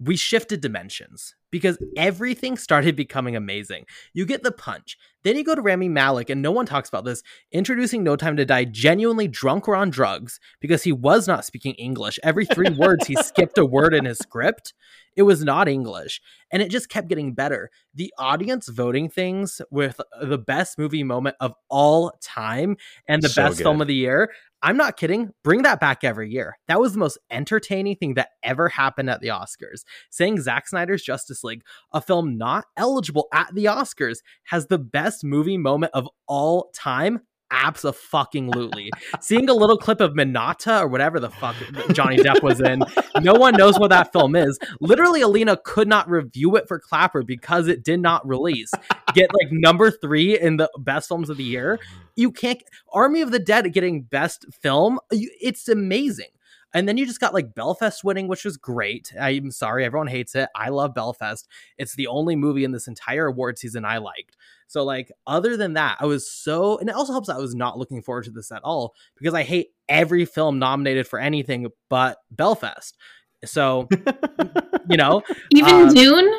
[0.00, 3.84] we shifted dimensions because everything started becoming amazing.
[4.14, 4.98] You get the punch.
[5.22, 8.36] Then you go to Rami Malek, and no one talks about this, introducing No Time
[8.36, 12.18] to Die genuinely drunk or on drugs because he was not speaking English.
[12.24, 14.74] Every three words, he skipped a word in his script.
[15.16, 16.20] It was not English.
[16.50, 17.70] And it just kept getting better.
[17.94, 23.42] The audience voting things with the best movie moment of all time and the So
[23.42, 24.30] best film of the year.
[24.62, 25.32] I'm not kidding.
[25.42, 26.56] Bring that back every year.
[26.68, 29.82] That was the most entertaining thing that ever happened at the Oscars.
[30.10, 35.24] Saying Zack Snyder's Justice League, a film not eligible at the Oscars, has the best
[35.24, 37.22] movie moment of all time.
[37.52, 38.90] Absolutely.
[39.20, 41.54] Seeing a little clip of Minata or whatever the fuck
[41.92, 42.82] Johnny Depp was in,
[43.20, 44.58] no one knows what that film is.
[44.80, 48.72] Literally, Alina could not review it for Clapper because it did not release.
[49.14, 51.78] Get like number three in the best films of the year.
[52.16, 52.62] You can't.
[52.92, 54.98] Army of the Dead getting best film.
[55.10, 56.30] It's amazing.
[56.74, 59.12] And then you just got like Belfast winning, which was great.
[59.20, 60.48] I'm sorry, everyone hates it.
[60.56, 61.46] I love Belfast.
[61.76, 64.38] It's the only movie in this entire award season I liked.
[64.72, 67.54] So, like, other than that, I was so, and it also helps that I was
[67.54, 71.66] not looking forward to this at all because I hate every film nominated for anything
[71.90, 72.96] but Belfast.
[73.44, 73.86] So,
[74.88, 75.22] you know,
[75.54, 76.32] Even Um, Dune?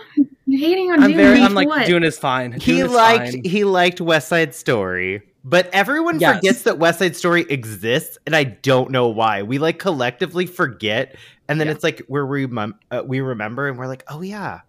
[0.48, 1.17] You're hating on I'm Dune.
[1.17, 1.86] very, I'm like, what?
[1.86, 2.54] Dune is fine.
[2.54, 3.43] he is liked fine.
[3.43, 6.38] he liked West Side Story, but everyone Yes.
[6.38, 9.43] forgets that West Side Story exists, and I don't know why.
[9.43, 11.15] We like collectively forget,
[11.48, 11.74] and then Yeah.
[11.74, 14.62] it's like where we remem- uh, we remember, and we're like, oh yeah,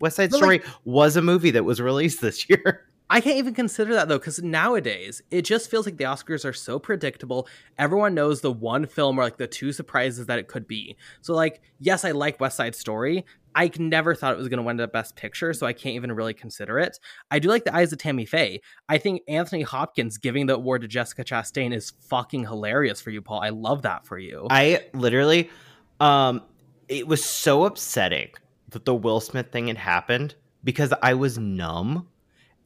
[0.00, 2.82] West Side But, Story like- was a movie that was released this year.
[3.10, 6.54] I can't even consider that though, because nowadays it just feels like the Oscars are
[6.54, 7.46] so predictable.
[7.78, 10.96] Everyone knows the one film or like the two surprises that it could be.
[11.20, 13.24] So, like, yes, I like West Side Story.
[13.54, 16.10] I never thought it was going to win the Best Picture, so I can't even
[16.12, 16.98] really consider it.
[17.30, 18.60] I do like The Eyes of Tammy Faye.
[18.88, 23.22] I think Anthony Hopkins giving the award to Jessica Chastain is fucking hilarious for you,
[23.22, 23.40] Paul.
[23.40, 24.48] I love that for you.
[24.50, 25.50] I literally,
[26.00, 26.42] um,
[26.88, 28.30] it was so upsetting
[28.70, 32.08] that the Will Smith thing had happened because I was numb,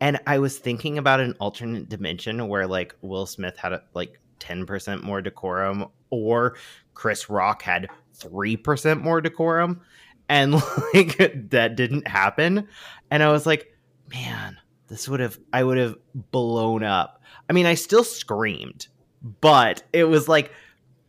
[0.00, 4.66] and I was thinking about an alternate dimension where like Will Smith had like ten
[4.66, 6.56] percent more decorum, or
[6.94, 9.80] Chris Rock had three percent more decorum,
[10.28, 10.54] and
[10.94, 12.68] like that didn't happen,
[13.10, 13.72] and I was like,
[14.12, 14.56] man,
[14.88, 17.22] this would have I would have blown up.
[17.48, 18.88] I mean, I still screamed,
[19.40, 20.52] but it was like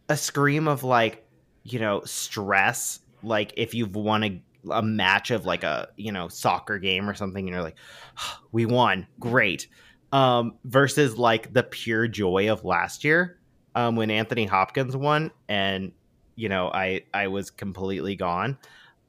[0.07, 1.25] a scream of like
[1.63, 2.99] you know stress.
[3.21, 7.13] Like if you've won a, a match of like a you know soccer game or
[7.13, 7.77] something and you're like
[8.51, 9.67] we won great.
[10.11, 13.39] Um versus like the pure joy of last year
[13.75, 15.91] um when anthony hopkins won and
[16.35, 18.57] you know i i was completely gone.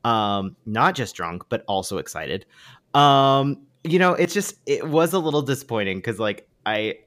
[0.04, 2.46] Um not just drunk but also excited.
[2.94, 6.98] Um you know it's just it was a little disappointing because like i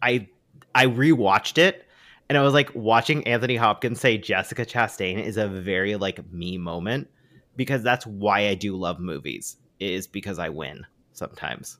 [0.00, 0.28] i
[0.74, 1.86] i rewatched it
[2.30, 6.58] and I was like watching Anthony Hopkins say Jessica Chastain is a very like me
[6.58, 7.08] moment
[7.56, 11.78] because that's why I do love movies is because I win sometimes.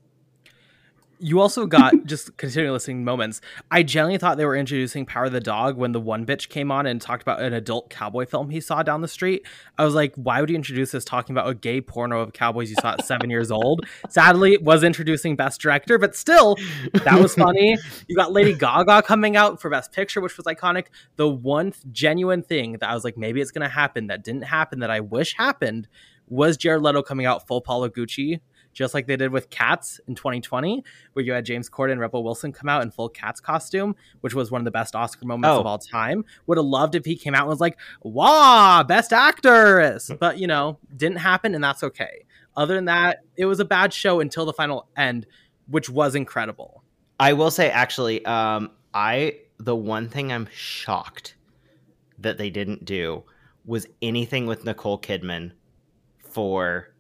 [1.20, 3.40] You also got just continuing listening moments.
[3.70, 6.70] I genuinely thought they were introducing Power of the Dog when the one bitch came
[6.70, 9.46] on and talked about an adult cowboy film he saw down the street.
[9.78, 12.70] I was like, why would you introduce this talking about a gay porno of cowboys
[12.70, 13.86] you saw at seven years old?
[14.08, 16.56] Sadly, it was introducing Best Director, but still,
[17.04, 17.76] that was funny.
[18.08, 20.86] You got Lady Gaga coming out for Best Picture, which was iconic.
[21.16, 24.42] The one genuine thing that I was like, maybe it's going to happen that didn't
[24.42, 25.86] happen that I wish happened
[26.30, 28.40] was Jared Leto coming out full Paolo Gucci
[28.72, 32.22] just like they did with Cats in 2020, where you had James Corden and Rebel
[32.22, 35.48] Wilson come out in full Cats costume, which was one of the best Oscar moments
[35.56, 35.60] Oh.
[35.60, 36.24] of all time.
[36.46, 40.46] Would have loved if he came out and was like, "Wah, best actress," but you
[40.46, 42.24] know, didn't happen, and that's okay.
[42.56, 45.26] Other than that, it was a bad show until the final end,
[45.68, 46.82] which was incredible.
[47.18, 51.34] I will say actually, um, I the one thing I'm shocked
[52.18, 53.24] that they didn't do
[53.66, 55.52] was anything with Nicole Kidman
[56.18, 56.94] for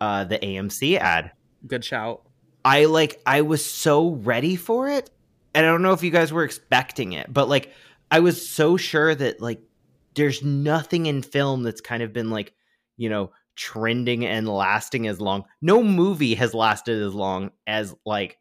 [0.00, 1.32] uh, the AMC ad.
[1.66, 2.22] Good shout.
[2.64, 5.10] I like I was so ready for it.
[5.54, 7.72] And I don't know if you guys were expecting it, but like
[8.10, 9.60] I was so sure that like
[10.14, 12.52] there's nothing in film that's kind of been like,
[12.96, 15.44] you know, trending and lasting as long.
[15.62, 18.38] No movie has lasted as long as like,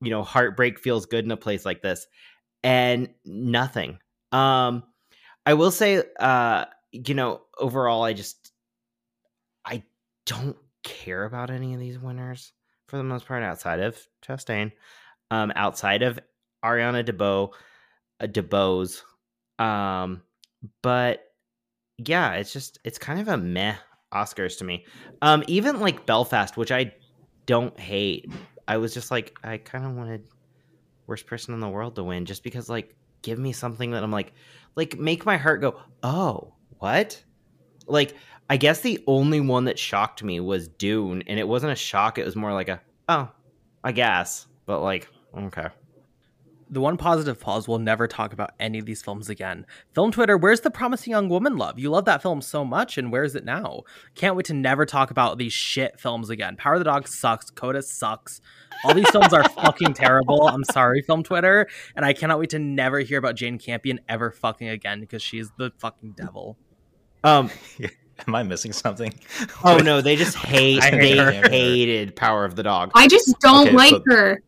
[0.00, 2.06] you know, heartbreak feels good in a place like this.
[2.64, 3.98] And nothing.
[4.32, 4.84] Um
[5.44, 8.52] I will say uh you know, overall I just
[9.64, 9.82] I
[10.24, 10.56] don't
[10.88, 12.52] care about any of these winners
[12.86, 14.72] for the most part outside of Chastain,
[15.30, 16.18] um, outside of
[16.64, 17.52] Ariana DeBose,
[18.20, 19.02] uh, DeBose.
[19.62, 20.22] Um,
[20.82, 21.24] but
[21.98, 23.74] yeah, it's just it's kind of a meh
[24.12, 24.86] Oscars to me.
[25.20, 26.94] Um, even like Belfast, which I
[27.46, 28.32] don't hate.
[28.66, 30.24] I was just like, I kind of wanted
[31.06, 34.12] worst person in the world to win, just because like give me something that I'm
[34.12, 34.32] like,
[34.76, 37.22] like make my heart go, oh, what?
[37.88, 38.14] Like
[38.50, 42.18] I guess the only one that shocked me was Dune, and it wasn't a shock.
[42.18, 43.30] It was more like a, oh,
[43.84, 44.46] I guess.
[44.64, 45.68] But like, okay.
[46.70, 49.66] The one positive pause we'll never talk about any of these films again.
[49.94, 51.78] Film Twitter, where's the promising young woman love?
[51.78, 53.82] You love that film so much, and where is it now?
[54.14, 56.56] Can't wait to never talk about these shit films again.
[56.56, 57.50] Power of the Dog sucks.
[57.50, 58.40] Coda sucks.
[58.84, 60.48] All these films are fucking terrible.
[60.48, 64.30] I'm sorry, Film Twitter, and I cannot wait to never hear about Jane Campion ever
[64.30, 66.56] fucking again because she's the fucking devil.
[67.24, 67.50] Um.
[68.26, 69.14] Am I missing something?
[69.64, 70.82] Oh no, they just hate.
[70.82, 71.30] Hate they her.
[71.48, 72.90] hated Power of the Dog.
[72.94, 74.42] I just don't Okay, like so- her.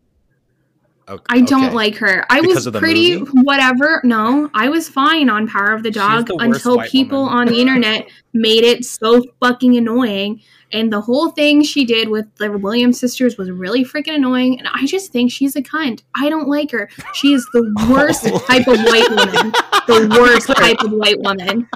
[1.09, 1.75] Okay, I don't okay.
[1.75, 2.25] like her.
[2.31, 3.33] I Because was pretty movie?
[3.43, 4.01] whatever.
[4.05, 7.39] No, I was fine on Power of the Dog the until people woman.
[7.39, 10.41] on the internet made it so fucking annoying.
[10.73, 14.61] And the whole thing she did with the Williams sisters was really freaking annoying.
[14.61, 16.03] And I just think she's a cunt.
[16.15, 16.89] I don't like her.
[17.15, 19.53] She is the worst type of white woman.
[19.89, 21.69] the worst type of white woman.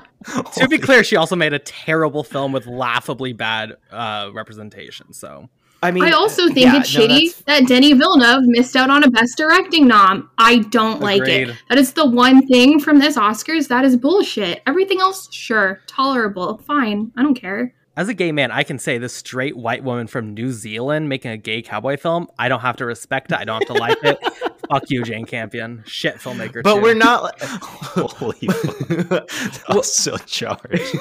[0.54, 5.12] To be clear, she also made a terrible film with laughably bad uh, representation.
[5.12, 5.48] So
[5.82, 8.88] I mean, I also think yeah, it's no, shitty that's- that Denis Villeneuve missed out
[8.88, 10.30] on a Best Directing nom.
[10.38, 11.42] I don't like it.
[11.42, 11.58] Agreed.
[11.68, 14.62] That is the one thing from this Oscars that is bullshit.
[14.66, 17.12] Everything else, sure, tolerable, fine.
[17.16, 17.74] I don't care.
[17.96, 21.30] As a gay man, I can say this straight white woman from New Zealand making
[21.30, 22.28] a gay cowboy film.
[22.38, 23.38] I don't have to respect it.
[23.38, 24.18] I don't have to like it.
[24.70, 25.84] Fuck you, Jane Campion.
[25.86, 26.62] Shit filmmaker.
[26.62, 26.82] but too.
[26.82, 27.38] we're not.
[27.42, 29.28] Holy fuck.
[29.28, 30.96] That was so charged.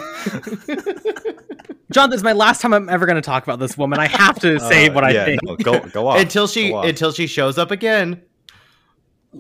[1.92, 4.00] John, this is my last time I'm ever going to talk about this woman.
[4.00, 5.44] I have to say Uh, what I yeah, think.
[5.44, 6.20] no, go go off.
[6.20, 6.86] until she Go off.
[6.86, 8.22] until she shows up again.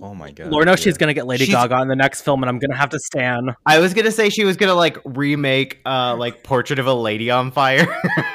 [0.02, 0.48] Oh my god.
[0.52, 2.60] Lord knows she's going to get Lady She's- Gaga in the next film, and I'm
[2.60, 3.52] going to have to stand.
[3.66, 7.30] I was gonna say she was gonna like remake uh like Portrait of a Lady
[7.32, 7.86] on Fire.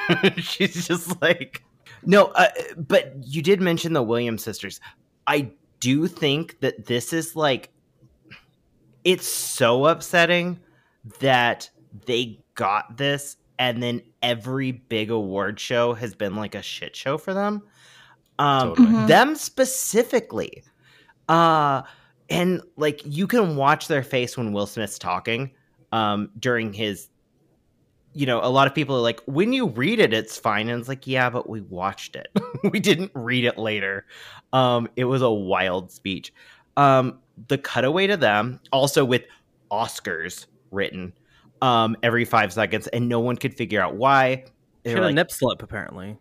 [0.37, 1.63] She's just like
[2.05, 4.79] no, uh, but you did mention the Williams sisters.
[5.27, 7.69] I do think that this is like
[9.03, 10.59] it's so upsetting
[11.19, 11.69] that
[12.05, 17.17] they got this and then every big award show has been like a shit show
[17.17, 17.63] for them.
[18.37, 18.87] Um Totally.
[18.87, 19.07] Mhm.
[19.07, 20.63] them specifically.
[21.29, 21.83] Uh
[22.29, 25.51] and like you can watch their face when Will Smith's talking
[25.91, 27.09] um during his
[28.13, 30.67] you know, a lot of people are like, when you read it, it's fine.
[30.69, 32.27] And it's like, yeah, but we watched it.
[32.71, 34.05] we didn't read it later.
[34.51, 36.33] Um, it was a wild speech.
[36.75, 39.23] Um, the cutaway to them, also with
[39.71, 41.13] Oscars written
[41.61, 44.45] um, every five seconds, and no one could figure out why.
[44.85, 46.17] She had were a nip slip, apparently.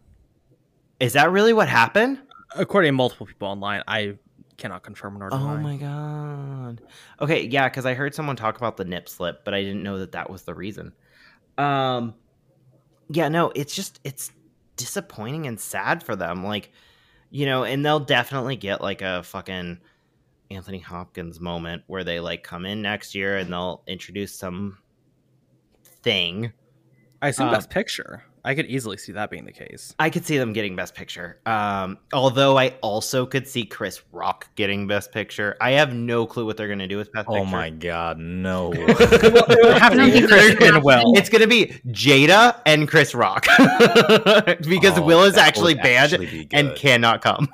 [1.00, 2.18] Is that really what happened?
[2.56, 4.18] According to multiple people online, I
[4.58, 5.54] cannot confirm nor deny.
[5.54, 6.82] Oh my god.
[7.20, 9.98] Okay, yeah, because I heard someone talk about the nip slip, but I didn't know
[10.00, 10.92] that that was the reason.
[11.56, 12.14] Um,
[13.08, 14.30] yeah, no, it's just it's
[14.76, 16.44] disappointing and sad for them.
[16.44, 16.70] Like,
[17.30, 19.78] you know, and they'll definitely get like a fucking
[20.50, 24.78] Anthony Hopkins moment where they like come in next year and they'll introduce some
[26.02, 26.52] thing.
[27.20, 28.24] I assume Um, Best Picture.
[28.48, 29.94] I could easily see that being the case.
[29.98, 31.38] I could see them getting Best Picture.
[31.44, 35.54] Um, although I also could see Chris Rock getting Best Picture.
[35.60, 37.46] I have no clue what they're gonna do with Best Oh Picture.
[37.46, 38.72] Oh my god, no.
[38.74, 40.96] It would have to I don't be think that's Christian gonna Will.
[40.96, 41.12] happen.
[41.16, 43.44] It's gonna be Jada and Chris Rock
[44.66, 47.48] because Oh, Will is actually would banned actually be and cannot come.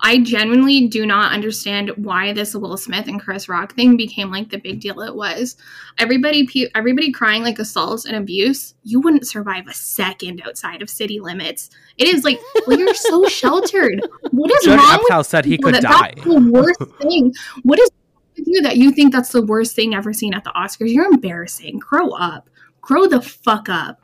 [0.00, 4.50] I genuinely do not understand why this Will Smith and Chris Rock thing became like
[4.50, 5.56] the big deal it was.
[5.98, 8.74] Everybody, pu- everybody crying like assault and abuse.
[8.84, 11.70] You wouldn't survive a second outside of city limits.
[11.98, 14.00] It is like, well, you're so sheltered.
[14.30, 16.12] What is Judd wrong with Apatow said he could that die.
[16.16, 17.32] That's the worst thing.
[17.62, 20.44] What is wrong with you that you think that's the worst thing ever seen at
[20.44, 20.92] the Oscars?
[20.92, 21.78] You're embarrassing.
[21.78, 22.48] Grow up.
[22.80, 24.00] Grow the fuck up.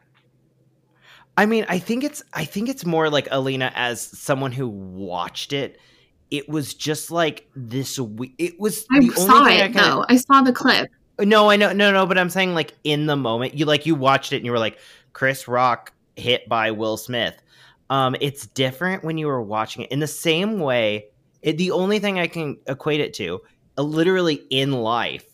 [1.37, 5.53] I mean, I think it's I think it's more like Alina as someone who watched
[5.53, 5.79] it.
[6.31, 7.99] It was just like this.
[7.99, 8.85] We- it was.
[8.93, 10.05] I the only saw thing it I kinda- though.
[10.09, 10.89] I saw the clip.
[11.19, 13.95] No, I know, no, no, but I'm saying like in the moment, you like you
[13.95, 14.79] watched it and you were like,
[15.13, 17.41] Chris Rock hit by Will Smith.
[17.89, 21.07] Um, it's different when you were watching it in the same way.
[21.43, 23.41] It, the only thing I can equate it to,
[23.79, 25.27] uh, literally in life,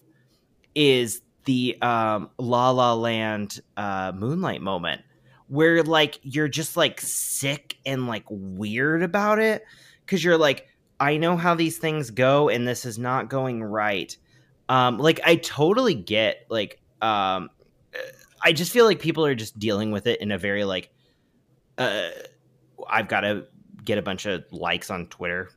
[0.75, 5.03] is the um, La La Land uh, Moonlight moment,
[5.49, 9.65] where like you're just like sick and like weird about it
[10.05, 14.17] because you're like, I know how these things go, and this is not going right
[14.69, 17.51] um like i totally get like um
[18.43, 20.91] i just feel like people are just dealing with it in a very like
[21.79, 22.09] uh
[22.89, 23.45] i've got to
[23.85, 25.49] get a bunch of likes on twitter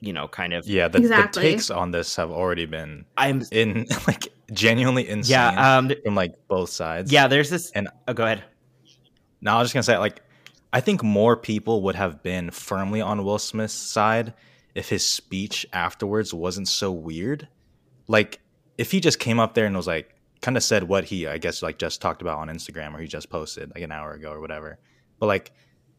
[0.00, 1.42] you know kind of Yeah, the, Exactly.
[1.42, 6.00] the takes on this have already been i'm in like genuinely insane yeah um th-
[6.04, 7.10] from like both sides.
[7.12, 8.44] yeah there's this And- oh go ahead
[9.40, 10.22] Now I was just gonna say, like,
[10.72, 14.34] I think more people would have been firmly on Will Smith's side
[14.74, 17.46] if his speech afterwards wasn't so weird.
[18.08, 18.40] Like,
[18.78, 20.14] if he just came up there and was like,
[20.46, 23.08] kind of said what he, I guess, like just talked about on Instagram or he
[23.08, 24.78] just posted like an hour ago or whatever.
[25.18, 25.50] But like,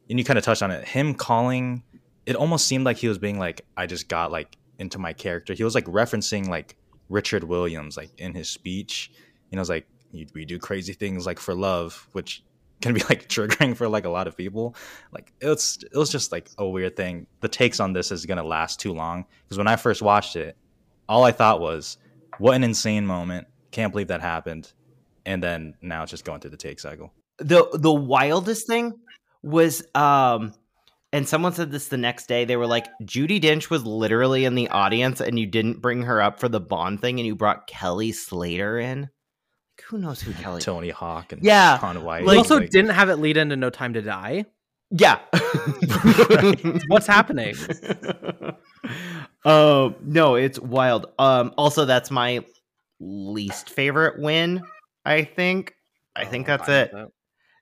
[0.09, 1.83] and you kind of touched on it, him calling,
[2.25, 5.53] it almost seemed like he was being like, I just got like into my character.
[5.53, 6.77] He was like referencing like
[7.09, 9.11] Richard Williams, like in his speech.
[9.51, 12.41] You know, it's like, "You- we do crazy things like for love, which
[12.81, 14.77] can be like triggering for like a lot of people.
[15.11, 17.27] Like it was it was just like a weird thing.
[17.41, 20.55] The takes on this is gonna last too long because when I first watched it,
[21.09, 21.97] all I thought was,
[22.37, 23.45] "What an insane moment!
[23.71, 24.71] Can't believe that happened."
[25.25, 27.13] And then now it's just going through the take cycle.
[27.39, 28.93] the the wildest thing
[29.43, 30.53] was um
[31.13, 34.55] and someone said this the next day they were like judi dench was literally in
[34.55, 37.67] the audience and you didn't bring her up for the bond thing and you brought
[37.67, 39.07] kelly slater in
[39.87, 42.25] who knows who kelly Tony Hawk and Yeah, Shaun White.
[42.25, 44.45] Like- also like- didn't have it lead into No Time to Die.
[44.89, 45.19] yeah
[46.87, 47.55] What's happening?
[49.45, 51.07] Um, no, it's wild.
[51.19, 52.43] Um, also, that's my
[52.99, 54.61] least favorite win.
[55.05, 55.73] I think.
[56.15, 56.91] I think Oh, that's fine it.
[56.93, 57.07] that.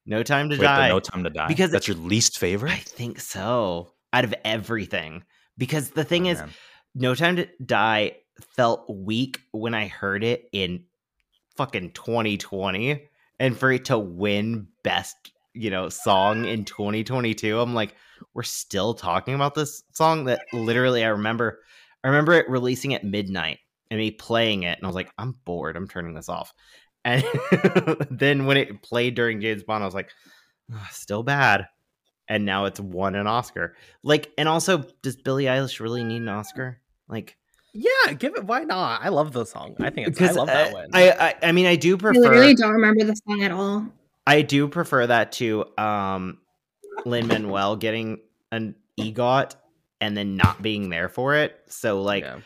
[0.06, 0.90] No time to Wait, die.
[0.90, 1.48] No Time to Die.
[1.48, 2.72] Because that's your least favorite.
[2.72, 3.92] I think so.
[4.14, 5.24] Out of everything,
[5.58, 6.50] because the thing Oh, is, man.
[6.94, 8.16] No Time to Die
[8.56, 10.86] felt weak when I heard it in
[11.58, 13.08] fucking 2020,
[13.40, 15.16] and for it to win best,
[15.54, 17.96] you know, song in 2022, I'm like,
[18.34, 21.60] we're still talking about this song that literally I remember.
[22.04, 23.58] I remember it releasing at midnight
[23.92, 25.76] and me playing it, and I was like, I'm bored.
[25.78, 26.54] I'm turning this off.
[27.04, 27.24] And
[28.10, 30.10] then when it played during James Bond, I was like,
[30.74, 31.68] "Ugh, still bad.
[32.28, 33.76] And now it's won an Oscar.
[34.02, 36.82] Like, and also, does Billie Eilish really need an Oscar?
[37.08, 37.38] Like,
[37.74, 38.46] Yeah, give it.
[38.46, 39.02] Why not?
[39.04, 39.76] I love the song.
[39.80, 40.20] I think it's.
[40.20, 40.90] I because love that I, one.
[40.94, 42.10] I, I, I mean, I do prefer.
[42.10, 42.34] I prefer.
[42.34, 43.86] literally don't remember the song at all.
[44.26, 46.40] I do prefer that to um,
[47.06, 48.22] Lin Manuel getting
[48.52, 49.56] an EGOT
[50.02, 51.60] and then not being there for it.
[51.68, 52.40] So, like, Yeah.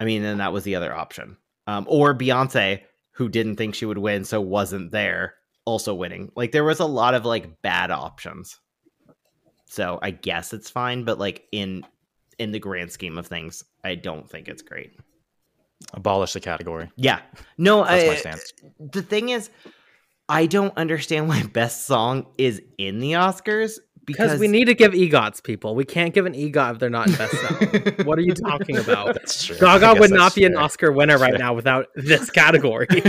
[0.00, 1.36] I mean, then that was the other option.
[1.66, 2.82] Um, or Beyonce,
[3.12, 5.34] who didn't think she would win, so wasn't there,
[5.64, 6.30] also winning.
[6.36, 8.58] Like there was a lot of like bad options.
[9.66, 11.84] So I guess it's fine, but like in
[12.38, 14.92] in the grand scheme of things, I don't think it's great.
[15.94, 16.90] Abolish the category.
[16.96, 17.20] Yeah.
[17.58, 18.52] No, That's I, my stance.
[18.78, 19.50] the thing is,
[20.28, 24.74] I don't understand why best song is in the Oscars because Because we need to
[24.74, 25.74] give EGOTs, people.
[25.74, 28.04] We can't give an EGOT if they're not in best song.
[28.06, 29.14] what are you talking about?
[29.14, 29.58] That's true.
[29.58, 30.56] Gaga would not be an.
[30.56, 31.38] Oscar winner right Fair.
[31.38, 32.86] now without this category.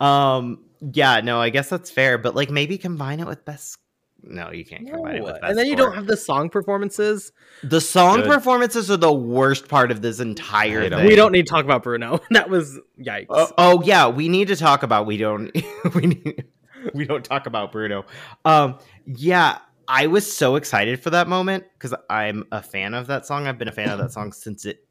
[0.00, 0.64] um.
[0.92, 1.20] Yeah.
[1.20, 3.78] No, I guess that's fair, but like maybe combine it with best.
[4.22, 5.44] No, you can't combine it with best.
[5.44, 5.86] and then you score.
[5.86, 7.32] don't have the song performances.
[7.62, 8.26] the song Good.
[8.26, 11.06] performances are the worst part of this entire thing.
[11.06, 12.20] We don't need to talk about Bruno.
[12.30, 13.26] That was yikes.
[13.30, 15.52] Oh, oh yeah, we need to talk about we don't
[15.94, 16.44] we need,
[16.94, 18.04] we don't talk about Bruno.
[18.44, 19.58] Um yeah,
[19.88, 23.46] I was so excited for that moment cuz I'm a fan of that song.
[23.46, 24.86] I've been a fan of that song since it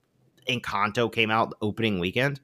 [0.50, 2.40] Encanto came out opening weekend.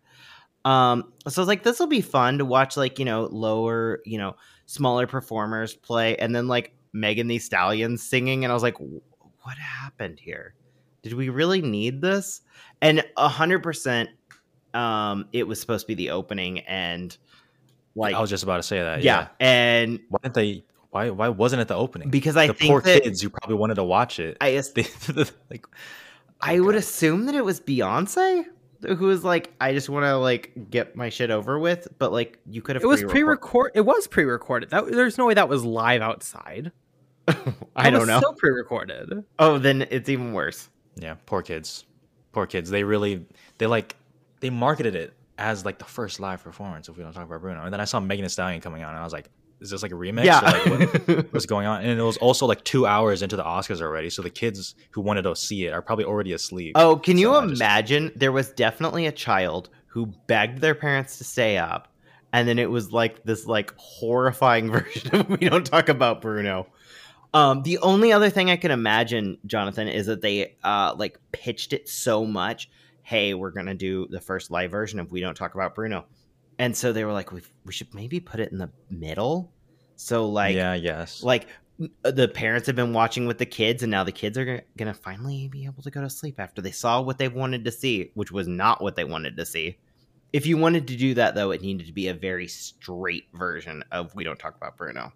[0.66, 4.02] Um so I was like this will be fun to watch like, you know, lower,
[4.06, 4.36] you know,
[4.66, 9.58] smaller performers play and then like Megan Thee Stallion's singing and I was like what
[9.58, 10.54] happened here?
[11.04, 12.42] Did we really need this?
[12.82, 14.10] And a hundred percent
[14.74, 17.18] um it was supposed to be the opening and
[17.96, 19.02] like I was just about to say that.
[19.04, 19.22] yeah.
[19.22, 19.28] Yeah.
[19.40, 20.64] and Why didn't they?
[20.90, 21.10] Why?
[21.10, 22.10] Why wasn't it the opening?
[22.10, 24.38] because i the think poor that kids who probably wanted to watch it.
[24.42, 24.86] i as- They,
[25.50, 25.78] like, oh
[26.42, 28.46] i would assume that it was beyonce
[28.82, 32.40] who was like i just want to like get my shit over with but like
[32.50, 33.72] you could have it was pre-record- pre-record.
[33.76, 34.70] It was pre-recorded.
[34.72, 36.72] That there's no way that was live outside.
[37.28, 37.34] i
[37.84, 39.24] That don't know So pre-recorded.
[39.40, 40.68] oh then it's even worse
[40.98, 41.86] yeah, poor kids.
[42.34, 42.70] Poor kids.
[42.70, 43.26] They really,
[43.60, 43.96] they like,
[44.42, 46.88] they marketed it as like the first live performance.
[46.90, 48.90] If we don't talk about Bruno, and then I saw Megan Thee Stallion coming on,
[48.90, 49.30] and I was like,
[49.60, 50.24] is this like a remix?
[50.26, 51.84] yeah Or, like, what- what's going on?
[51.84, 55.02] And it was also like two hours into the Oscars already, so the kids who
[55.02, 56.74] wanted to see it are probably already asleep.
[56.76, 60.74] oh can you So I just- imagine there was definitely a child who begged their
[60.76, 61.90] parents to stay up
[62.34, 66.66] and then it was like this like horrifying version of we don't talk about bruno
[67.34, 71.74] um the only other thing i can imagine jonathan is that they uh like pitched
[71.74, 72.70] it so much
[73.12, 76.06] hey we're gonna do the first live version of we don't talk about bruno.
[76.60, 79.52] And so they were like we, we should maybe put it in the middle.
[79.98, 81.22] So like yeah, yes.
[81.22, 81.48] like
[82.04, 84.94] the parents have been watching with the kids and now the kids are gonna, gonna
[84.94, 88.12] finally be able to go to sleep after they saw what they wanted to see
[88.14, 89.78] which was not what they wanted to see.
[90.32, 93.84] If you wanted to do that though it needed to be a very straight version
[93.92, 95.12] of we don't talk about bruno.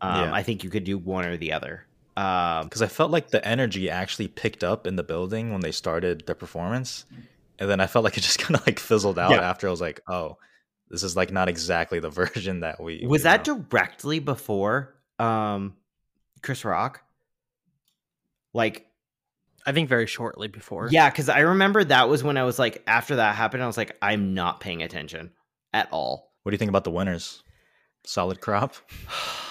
[0.00, 0.34] Um, Yeah.
[0.34, 1.86] i think you could do one or the other
[2.16, 5.72] um, because I felt like the energy actually picked up in the building when they
[5.72, 7.04] started the performance,
[7.58, 9.48] and then I felt like it just kind of like fizzled out Yeah.
[9.48, 9.66] after.
[9.66, 10.38] I was like, oh,
[10.90, 13.58] this is like not exactly the version that we was that know.
[13.58, 15.74] directly before um,
[16.42, 17.02] chris rock
[18.52, 18.86] like
[19.66, 20.88] I think very shortly before.
[20.90, 23.78] Yeah, because I remember that was when I was like, after that happened, I was
[23.78, 25.30] like, I'm not paying attention
[25.72, 26.32] at all.
[26.42, 27.42] What do you think about the winners?
[28.04, 28.74] Solid crop.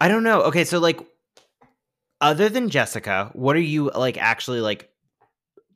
[0.00, 0.42] I don't know.
[0.42, 1.00] Okay, so like,
[2.20, 4.90] other than Jessica, what are you like actually like,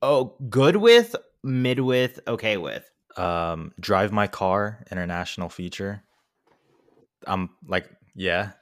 [0.03, 2.89] oh, good with, mid with, okay with?
[3.17, 6.03] Um, Drive My Car international feature.
[7.27, 8.53] I'm like, yeah.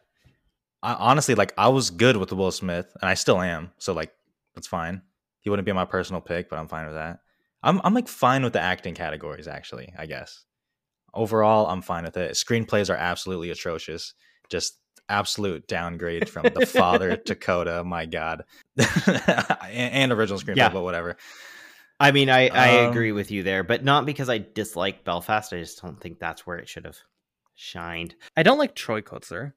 [0.82, 3.72] I, honestly, like I was good with Will Smith, and I still am.
[3.78, 4.12] So like,
[4.54, 5.02] that's fine.
[5.40, 7.20] He wouldn't be my personal pick, but I'm fine with that.
[7.62, 9.48] I'm I'm like fine with the acting categories.
[9.48, 10.44] Actually, I guess
[11.14, 12.32] overall, I'm fine with it.
[12.32, 14.14] Screenplays are absolutely atrocious.
[14.48, 14.78] Just
[15.09, 17.84] absolute downgrade from the father to Coda.
[17.84, 18.44] My God,
[18.76, 20.68] and, and original screenplay, Yeah.
[20.70, 21.16] but whatever.
[22.00, 25.52] I mean, I I Um, agree with you there, but not because I dislike Belfast.
[25.52, 26.98] I just don't think that's where it should have
[27.54, 28.14] shined.
[28.36, 29.52] I don't like Troy Kotsur.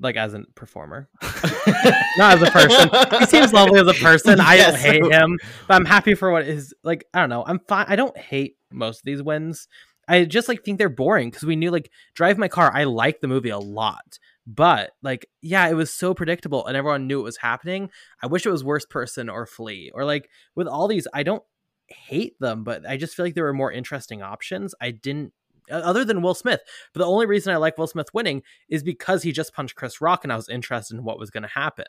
[0.00, 1.08] like as a performer,
[2.16, 2.88] not as a person.
[3.20, 4.38] He seems lovely as a person.
[4.40, 7.04] I don't hate him, but I'm happy for what is like.
[7.14, 7.42] I don't know.
[7.46, 7.86] I'm fine.
[7.88, 9.66] I don't hate most of these wins.
[10.06, 12.70] I just like think they're boring because we knew like Drive My Car.
[12.72, 14.18] I like the movie a lot,
[14.48, 17.90] but like yeah, it was so predictable and everyone knew it was happening.
[18.22, 21.06] I wish it was Worst Person or Flee or like with all these.
[21.12, 21.42] I don't
[21.88, 24.74] hate them, but I just feel like there were more interesting options.
[24.80, 25.34] I didn't
[25.70, 26.60] other than Will Smith.
[26.94, 30.00] But the only reason I like Will Smith winning is because he just punched Chris
[30.00, 31.84] Rock and I was interested in what was going to happen.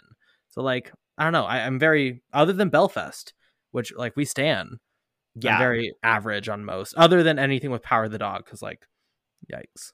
[0.49, 1.45] So like I don't know.
[1.45, 3.33] I, I'm very other than Belfast,
[3.71, 4.79] which like we stand.
[5.35, 5.53] Yeah.
[5.53, 8.85] I'm very average on most, other than anything with Power of the Dog, because like,
[9.49, 9.93] yikes.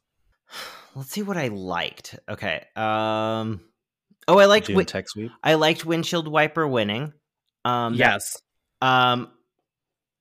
[0.96, 2.18] Let's see what I liked.
[2.30, 2.66] Okay.
[2.76, 3.62] Um.
[4.28, 4.68] Oh, I liked.
[4.68, 5.32] Wi- tech sweep.
[5.44, 7.14] I liked windshield wiper winning.
[7.64, 7.98] Um.
[7.98, 8.42] that- yes,
[8.82, 9.32] Um.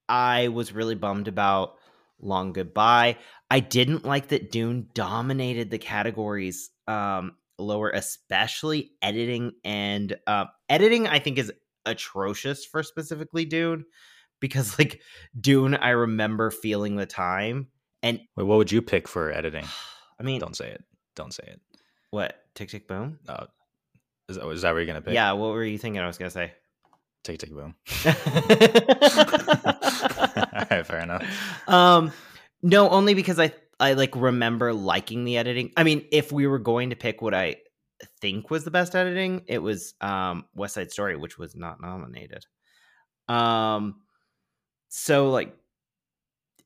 [0.09, 1.77] I was really bummed about
[2.21, 3.17] long goodbye.
[3.51, 11.07] I didn't like that Dune dominated the categories um lower, especially editing and uh, editing.
[11.07, 11.53] I think is
[11.87, 13.85] atrocious for specifically Dune
[14.41, 15.01] because like
[15.41, 17.69] Dune, I remember feeling the time
[18.03, 19.65] and Wait, what would you pick for editing?
[20.19, 20.85] I mean, Don't say it.
[21.17, 21.61] Don't say it.
[22.11, 23.19] what tick tick boom?
[23.29, 23.47] Uh,
[24.29, 25.15] is, that, is that what you're gonna pick?
[25.15, 26.01] Yeah, what were you thinking?
[26.01, 26.53] I was gonna say.
[27.23, 27.75] Tick tick boom.
[28.07, 28.13] All
[30.71, 31.69] right, fair enough.
[31.69, 32.13] um,
[32.63, 35.73] no, only because I I like remember liking the editing.
[35.77, 37.57] I mean, if we were going to pick what I
[38.21, 42.45] think was the best editing, it was um West Side Story, which was not nominated.
[43.29, 44.03] Um,
[44.89, 45.57] so like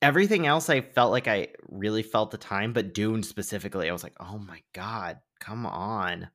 [0.03, 4.03] everything else, I felt like I really felt the time, but Dune specifically, I was
[4.03, 6.29] like, oh my god, come on!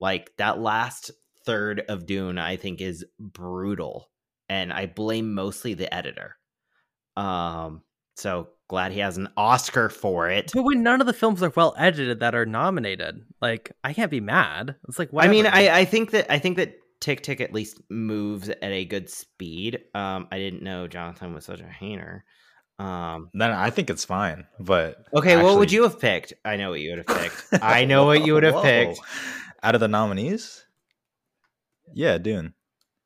[0.00, 1.10] Like that last
[1.44, 4.10] third of Dune, I think is brutal,
[4.48, 6.36] and I blame mostly the editor.
[7.16, 7.82] Um,
[8.16, 10.52] so glad he has an Oscar for it.
[10.54, 14.10] but when none of the films are well edited that are nominated, like I can't
[14.10, 14.76] be mad.
[14.88, 15.46] It's like I mean.
[15.46, 19.10] I I think that I think that Tick Tick at least moves at a good
[19.10, 19.80] speed.
[19.94, 22.24] Um, I didn't know Jonathan was such a hater.
[22.80, 24.46] Um, Then I think it's fine.
[24.58, 26.32] But okay, what would you have picked?
[26.44, 27.44] I know what you would have picked.
[27.62, 28.62] I know what you would have Whoa.
[28.62, 29.00] picked.
[29.62, 30.64] Out of the nominees?
[31.92, 32.54] Yeah, Dune.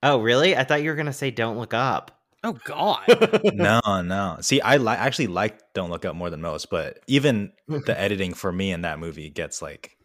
[0.02, 0.56] Oh, really?
[0.56, 2.20] I thought you were gonna say Don't Look Up.
[2.44, 3.00] oh god,
[3.54, 4.36] No, no.
[4.42, 8.34] See, I li- actually like Don't Look Up more than most, but even the editing
[8.34, 9.96] for me in that movie gets like,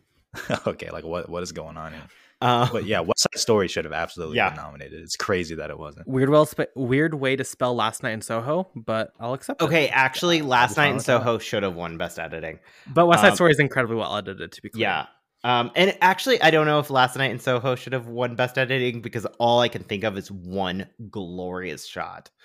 [0.65, 2.01] okay, like what what is going on here?
[2.41, 4.49] Uh, But yeah, West Side Story should have absolutely Yeah.
[4.49, 5.01] been nominated.
[5.03, 6.07] It's crazy that it wasn't.
[6.07, 9.65] weird well spe- weird way to spell Last Night in Soho, but I'll accept it.
[9.65, 11.19] okay, actually, Last Night in with that.
[11.21, 12.59] Soho should have won Best Editing.
[12.87, 14.51] But West Side um, Story is incredibly well edited.
[14.53, 15.05] To be clear, Yeah.
[15.41, 18.57] Um, and actually, I don't know if Last Night in Soho should have won Best
[18.57, 22.29] Editing because all I can think of is one glorious shot.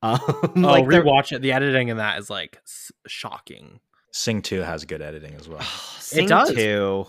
[0.00, 1.42] Um, Oh, like the- rewatch it.
[1.42, 3.80] The editing in that is like s- shocking.
[4.12, 5.60] Sing 2 has good editing as well.
[5.98, 6.52] Sing does.
[6.54, 7.06] Two.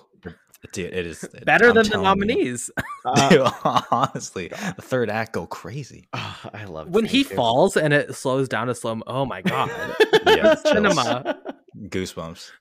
[0.73, 2.69] Dude, it is Better I'm than the nominees.
[3.05, 3.47] Uh, Dude,
[3.91, 6.09] honestly, the third act go crazy.
[6.13, 7.33] oh, I love when he Two.
[7.33, 8.99] falls and it slows down to slow.
[9.07, 9.71] Oh my god.
[10.27, 10.55] Yeah.
[10.55, 11.39] Cinema.
[11.87, 12.51] Goosebumps.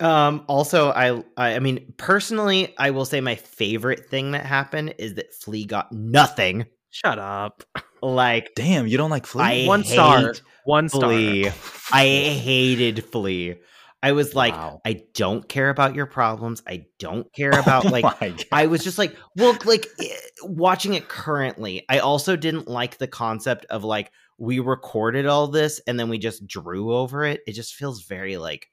[0.00, 4.94] Um, also, I, I, I mean, personally, I will say my favorite thing that happened
[4.98, 6.64] is that Flee got nothing.
[6.90, 7.62] Shut up.
[8.02, 9.64] Like, Damn, you don't like Flee?
[9.64, 10.20] I One star.
[10.32, 11.02] hate One star.
[11.10, 11.48] Flee.
[11.92, 13.56] I hated Flee.
[14.04, 14.82] I was like, Wow.
[14.84, 16.62] I don't care about your problems.
[16.68, 18.46] I don't care about Oh like.
[18.52, 23.08] I was just like, well, like eh, watching it currently, I also didn't like the
[23.08, 27.40] concept of like we recorded all this and then we just drew over it.
[27.46, 28.68] It just feels very like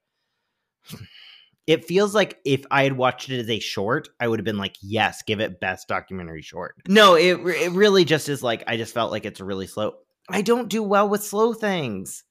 [1.65, 4.57] it feels like if I had watched it as a short, I would have been
[4.57, 6.75] like, yes, give it best documentary short.
[6.89, 9.93] No, it it really just is like I just felt like it's really slow.
[10.29, 12.25] I don't do well with slow things.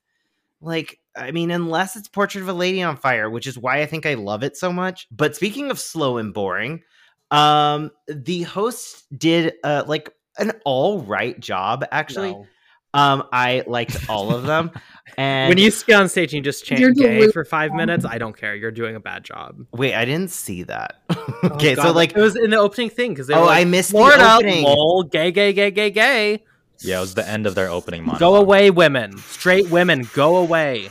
[0.60, 3.86] Like, I mean, unless it's Portrait of a Lady on Fire, which is why I
[3.86, 5.06] think I love it so much.
[5.10, 6.82] But speaking of slow and boring,
[7.30, 12.32] um, the host did uh like an all right job actually.
[12.32, 12.46] No.
[12.92, 14.70] Um, I liked all of them.
[15.16, 17.32] And When you get on stage and you just chant You're gay delusional.
[17.32, 18.54] for five minutes, I don't care.
[18.54, 19.56] You're doing a bad job.
[19.72, 21.02] wait, I didn't see that.
[21.42, 23.96] Oh, okay, so like it was in the opening thing because Oh, I missed the
[23.98, 26.44] Florida, opening." lol, gay, gay, gay, gay, gay.
[26.80, 28.20] Yeah, it was the end of their opening monologue.
[28.20, 29.16] Go away, women.
[29.18, 30.90] Straight women, go away.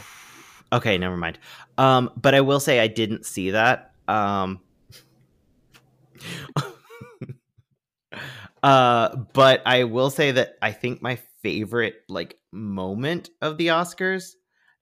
[0.71, 1.39] Okay, never mind.
[1.77, 3.93] Um, but I will say I didn't see that.
[4.07, 4.59] Um,
[8.63, 14.33] uh, but I will say that I think my favorite like moment of the Oscars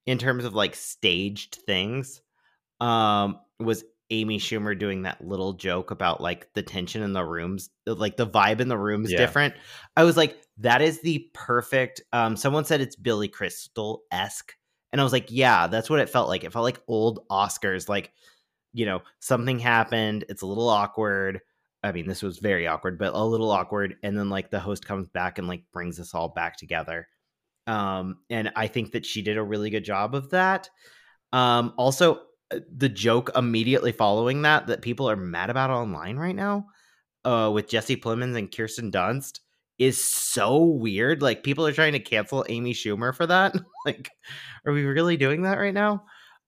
[0.05, 2.21] in terms of like staged things
[2.79, 7.69] um was Amy Schumer doing that little joke about like the tension in the rooms,
[7.85, 9.17] like the vibe in the room is Yeah.
[9.17, 9.55] different.
[9.95, 12.01] I was like, that is the perfect.
[12.13, 14.55] Um, someone said it's Billy Crystal esque,
[14.91, 16.43] and I was like, yeah, that's what it felt like.
[16.43, 18.11] It felt like old Oscars, like
[18.73, 21.41] you know, something happened, it's a little awkward.
[21.83, 23.95] I mean, this was very awkward, but a little awkward.
[24.03, 27.07] And then like the host comes back and like brings us all back together.
[27.65, 30.69] Um, and I think that she did a really good job of that.
[31.33, 32.21] Um, also,
[32.51, 36.67] uh, the joke immediately following that that people are mad about online right now,
[37.25, 39.39] uh, with Jesse Plemons and Kirsten Dunst
[39.79, 41.21] is so weird.
[41.21, 43.55] Like people are trying to cancel Amy Schumer for that.
[43.85, 44.11] like,
[44.65, 46.05] are we really doing that right now?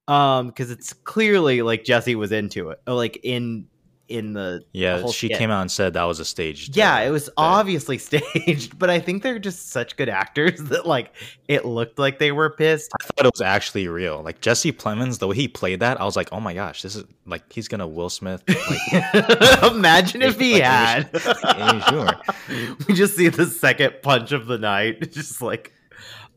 [0.08, 3.66] Um, because it's clearly like Jesse was into it, like in
[4.10, 5.38] in the Yeah, whole she skit.
[5.38, 6.76] came out and said that was a stage.
[6.76, 11.14] Yeah, it was obviously staged, but I think they're just such good actors that like
[11.48, 12.90] it looked like they were pissed.
[13.00, 14.22] I thought it was actually real.
[14.22, 16.96] Like Jesse Plemons, the way he played that, I was like, oh my gosh, this
[16.96, 18.42] is like he's gonna Will Smith.
[18.48, 21.14] Like, Imagine if he Like had.
[21.44, 24.98] Like we just see the second punch of the night.
[25.00, 25.72] It's just like,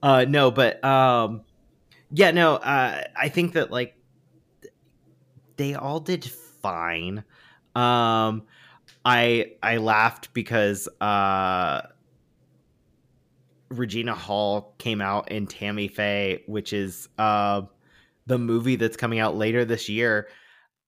[0.01, 1.41] uh, no, but um,
[2.11, 3.95] yeah, no, uh, I think that like
[5.57, 7.24] they all did fine.
[7.76, 8.43] Um,
[9.05, 11.82] I I laughed because uh,
[13.69, 17.63] Regina Hall came out in Tammy Faye, which is uh,
[18.26, 20.28] the movie that's coming out later this year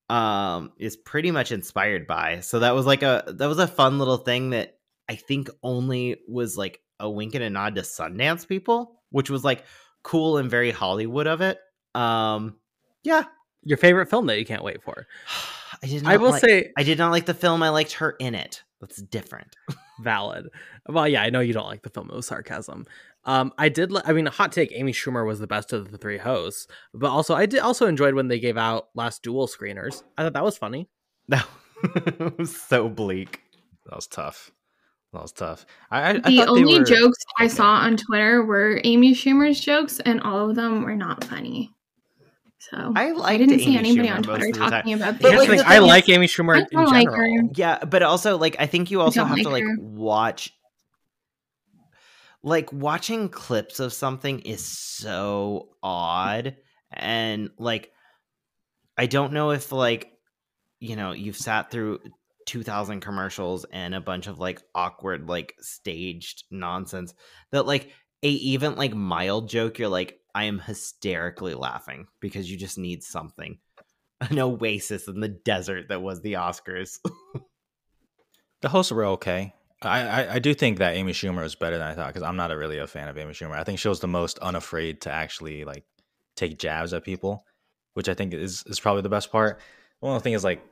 [0.07, 2.39] um is pretty much inspired by.
[2.41, 4.77] So that was like a that was a fun little thing that
[5.09, 9.43] i think only was like a wink and a nod to sundance people which was
[9.43, 9.63] like
[10.03, 11.57] cool and very hollywood of it.
[11.95, 12.57] Um
[13.03, 13.23] yeah.
[13.63, 15.07] Your favorite film that you can't wait for.
[15.85, 18.11] i did I will like- say i did not like the film i liked her
[18.19, 19.55] in it that's different
[20.01, 20.47] valid.
[20.87, 22.09] Well, yeah, I know you don't like the film.
[22.11, 22.85] It was sarcasm.
[23.23, 23.91] Um, I did.
[23.91, 26.67] Li- I mean, hot take: Amy Schumer was the best of the three hosts.
[26.93, 30.03] But also, I did also enjoyed when they gave out Last Duel screeners.
[30.17, 30.89] I thought that was funny.
[31.29, 31.47] that
[32.37, 33.41] was so bleak
[33.85, 34.51] That was tough.
[35.13, 35.65] That was tough.
[35.89, 37.53] I, I, I The thought they only were- jokes I okay.
[37.55, 41.73] saw on Twitter were Amy Schumer's jokes, and all of them were not funny.
[42.57, 44.69] So i I didn't see anybody Schumer on Twitter of time.
[44.71, 46.67] talking about But, Here's like, the the I thing is- like Amy Schumer I in
[46.71, 47.37] don't like general.
[47.47, 47.49] her.
[47.55, 49.75] Yeah, but also like I think you also don't have to like like her.
[49.81, 50.51] watch
[52.43, 56.55] like watching clips of something is so odd
[56.91, 57.91] and like
[58.97, 60.11] I don't know if like
[60.79, 61.99] you know, you've sat through
[62.47, 67.13] 2000 commercials and a bunch of like awkward like staged nonsense
[67.51, 67.91] that like
[68.21, 73.01] a even like mild joke you're like I am hysterically laughing because you just need
[73.03, 73.57] something.
[74.21, 76.99] An oasis in the desert that was the Oscars.
[78.61, 79.53] The hosts were okay.
[79.83, 82.35] I, I, I do think that Amy Schumer was better than I thought because I'm
[82.35, 83.55] not a really a fan of Amy Schumer.
[83.55, 85.83] I think she was the most unafraid to actually like
[86.35, 87.45] take jabs at people,
[87.93, 89.59] which I think is is probably the best part.
[89.99, 90.63] One of the things is like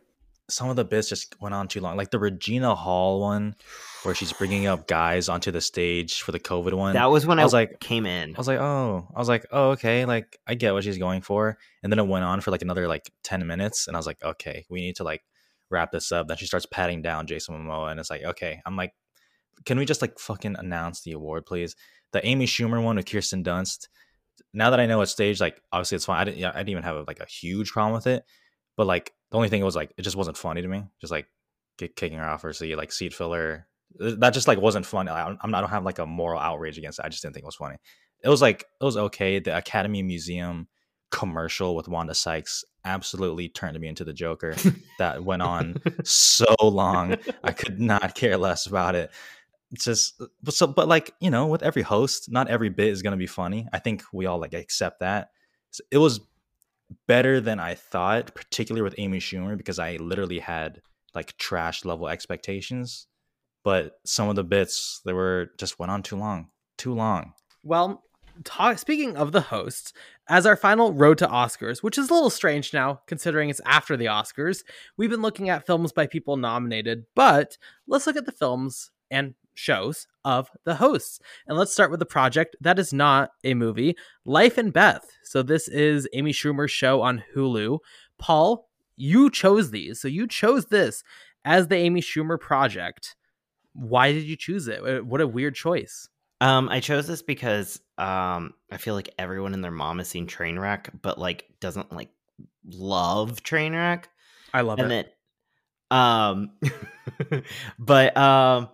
[0.54, 3.56] some of the bits just went on too long, like the Regina Hall one,
[4.04, 6.93] where she's bringing up guys onto the stage for the COVID one.
[6.93, 8.36] That was when I I was like- came in.
[8.36, 11.22] I was like, oh, I was like, oh, okay, like I get what she's going
[11.22, 11.58] for.
[11.82, 14.24] And then it went on for like another like ten minutes, and I was like,
[14.24, 15.24] okay, we need to like
[15.70, 16.28] wrap this up.
[16.28, 18.93] Then she starts patting down Jason Momoa, and it's like, okay, I'm like,
[19.66, 21.76] can we just like fucking announce the award, please?
[22.12, 23.88] The Amy Schumer one with Kirsten Dunst.
[24.54, 26.20] Now that I know it's staged, like obviously it's fine.
[26.22, 28.24] I didn't, I didn't even have like a huge problem with it,
[28.78, 30.84] but like the only thing it was like it just wasn't funny to me.
[31.01, 31.28] Just like
[31.78, 33.67] kick, kicking her off or see like seat filler.
[33.99, 35.11] That just like wasn't funny.
[35.11, 37.05] I, I'm, I don't have like a moral outrage against it.
[37.05, 37.78] I just didn't think it was funny
[38.24, 39.39] it was like it was okay.
[39.39, 40.67] The Academy Museum
[41.11, 44.55] commercial with Wanda Sykes absolutely turned me into the Joker.
[44.97, 47.17] that went on so long.
[47.43, 49.11] I could not care less about it.
[49.71, 53.01] It's just but so but like, you know, with every host, not every bit is
[53.01, 53.67] gonna be funny.
[53.74, 55.30] I think we all like accept that.
[55.91, 56.21] It was
[57.08, 60.82] better than I thought, particularly with Amy Schumer, because I literally had
[61.16, 63.08] like trash level expectations.
[63.64, 66.50] But some of the bits they were just went on too long.
[66.78, 67.34] Too long.
[67.64, 68.04] Well,
[68.76, 69.94] speaking of the hosts,
[70.28, 73.96] as our final road to Oscars, which is a little strange now considering it's after
[73.96, 74.64] the Oscars,
[74.98, 79.36] we've been looking at films by people nominated, but let's look at the films and
[79.54, 81.20] shows of the hosts.
[81.47, 83.95] And let's start with the project that is not a movie,
[84.26, 85.06] Life and Beth.
[85.24, 87.80] So this is Amy Schumer's show on Hulu.
[88.18, 89.99] Paul, you chose these.
[90.01, 91.04] So you chose this
[91.45, 93.16] as the Amy Schumer project.
[93.74, 95.06] Why did you choose it?
[95.06, 96.10] What a weird choice.
[96.41, 100.28] Um, I chose this because um, I feel like everyone and their mom has seen
[100.28, 102.10] Trainwreck, but like doesn't like
[102.70, 104.06] love Trainwreck,
[104.54, 105.14] I love and it.
[105.89, 106.51] um,
[107.80, 108.70] but um,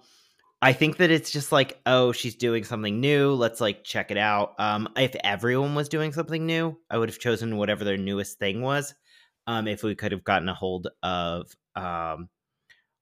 [0.62, 3.34] I think that it's just like, oh, she's doing something new.
[3.34, 4.55] Let's like check it out.
[4.60, 8.62] Um, if everyone was doing something new, I would have chosen whatever their newest thing
[8.62, 8.93] was.
[9.47, 12.28] Um, if we could have gotten a hold of um,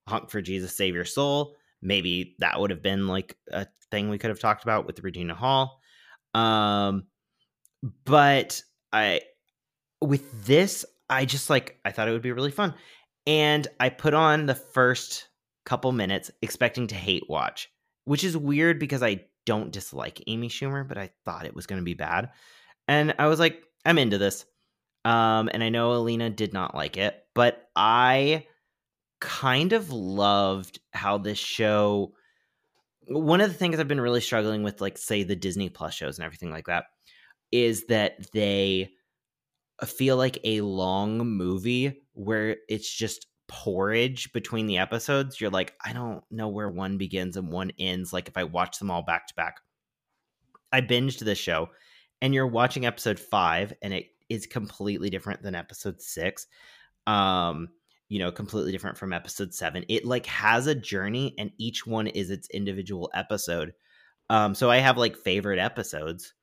[0.06, 4.18] Honk for Jesus, Save Your Soul, maybe that would have been like a thing we
[4.18, 5.80] could have talked about with Regina Hall.
[6.34, 7.04] Um,
[8.04, 9.22] but I,
[10.00, 12.74] with this, I just like I thought it would be really fun.
[13.26, 15.28] And I put on the first
[15.68, 17.68] couple minutes expecting to hate watch,
[18.06, 21.78] which is weird because I don't dislike Amy Schumer, but I thought it was going
[21.78, 22.30] to be bad.
[22.88, 24.46] And I was like, I'm into this.
[25.04, 28.46] Um, and I know Alina did not like it, but I
[29.20, 32.14] kind of loved how this show.
[33.06, 36.18] One of the things I've been really struggling with, like, say, the Disney Plus shows
[36.18, 36.84] and everything like that,
[37.52, 38.90] is that they
[39.84, 45.40] feel like a long movie where it's just porridge between the episodes.
[45.40, 48.12] You're like, I don't know where one begins and one ends.
[48.12, 49.60] Like, if I watch them all back to back,
[50.72, 51.70] I binged this show
[52.20, 56.46] and you're watching episode five and it is completely different than episode six.
[57.06, 57.68] Um,
[58.08, 59.84] you know, completely different from episode seven.
[59.88, 63.72] It like has a journey and each one is its individual episode.
[64.30, 66.34] Um, so I have like favorite episodes,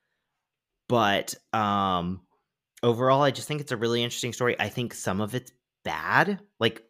[0.88, 2.22] but um
[2.84, 4.56] overall I just think it's a really interesting story.
[4.60, 5.52] I think some of it's
[5.84, 6.84] bad, like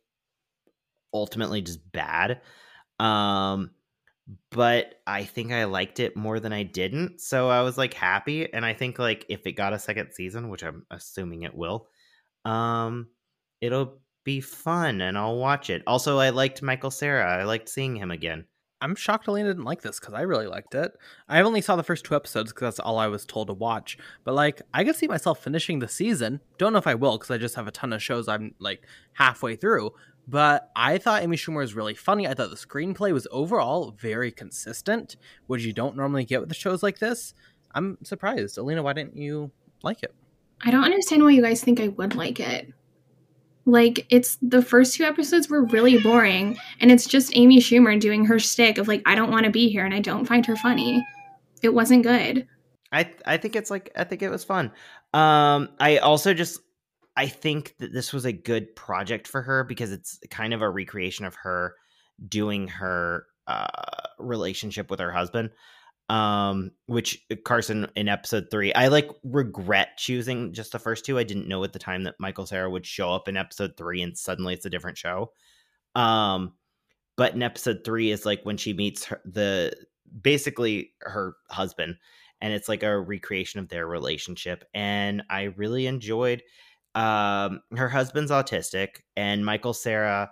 [1.16, 2.42] ultimately just bad.
[3.00, 3.72] Um
[4.52, 7.22] but I think I liked it more than I didn't.
[7.22, 10.50] So I was like happy and I think like if it got a second season,
[10.50, 11.88] which I'm assuming it will,
[12.46, 13.10] um
[13.62, 15.84] it'll be fun and I'll watch it.
[15.88, 17.40] Also, I liked Michael Cera.
[17.42, 18.46] I liked seeing him again.
[18.86, 20.92] I'm shocked Alina didn't like this because I really liked it.
[21.28, 23.98] I only saw the first two episodes because that's all I was told to watch.
[24.24, 26.40] But like, I could see myself finishing the season.
[26.60, 28.84] Don't know if I will because I just have a ton of shows I'm like
[29.14, 29.94] halfway through.
[30.28, 32.28] But I thought Amy Schumer was really funny.
[32.28, 35.16] I thought the screenplay was overall very consistent,
[35.48, 37.34] which you don't normally get with the shows like this.
[37.74, 38.56] I'm surprised.
[38.60, 39.50] Alina, why didn't you
[39.82, 40.14] like it?
[40.62, 42.72] I don't understand why you guys think I would like it.
[43.66, 48.26] Like it's the first two episodes were really boring, and it's just Amy Schumer doing
[48.26, 50.56] her stick of like I don't want to be here and I don't find her
[50.56, 51.04] funny.
[51.64, 52.48] It wasn't good.
[52.92, 54.72] I I think it's like I think it was fun.
[55.14, 56.60] Um, I also just
[57.18, 60.70] I think that this was a good project for her because it's kind of a
[60.70, 61.76] recreation of her
[62.28, 63.68] doing her uh,
[64.20, 65.50] relationship with her husband
[66.10, 71.18] um which uh, carson in episode three i like regret choosing just the first two.
[71.18, 74.02] I didn't know at the time that michael cera would show up in episode three
[74.02, 75.32] and suddenly it's a different show.
[75.96, 76.54] Um
[77.18, 79.74] but in episode three is like when she meets her, the
[80.22, 81.96] basically her husband
[82.42, 86.44] and it's like a recreation of their relationship and i really enjoyed
[86.94, 90.32] um her husband's autistic and michael cera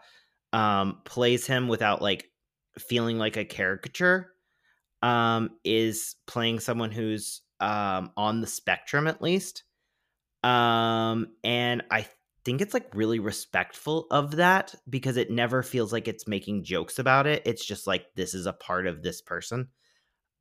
[0.54, 2.30] um plays him without like
[2.78, 4.33] feeling like a caricature
[5.04, 9.64] um, is playing someone who's um, on the spectrum at least.
[10.44, 12.08] Um, and I
[12.46, 17.00] think it's like really respectful of that because it never feels like it's making jokes
[17.00, 17.44] about it.
[17.46, 19.68] It's just like this is a part of this person.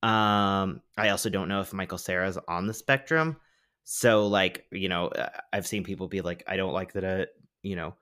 [0.02, 3.36] Um, I also don't know if Michael Cera's on the spectrum.
[3.84, 7.26] So like, you know, uh, I've seen people be like, I don't like that a,
[7.62, 7.96] you know,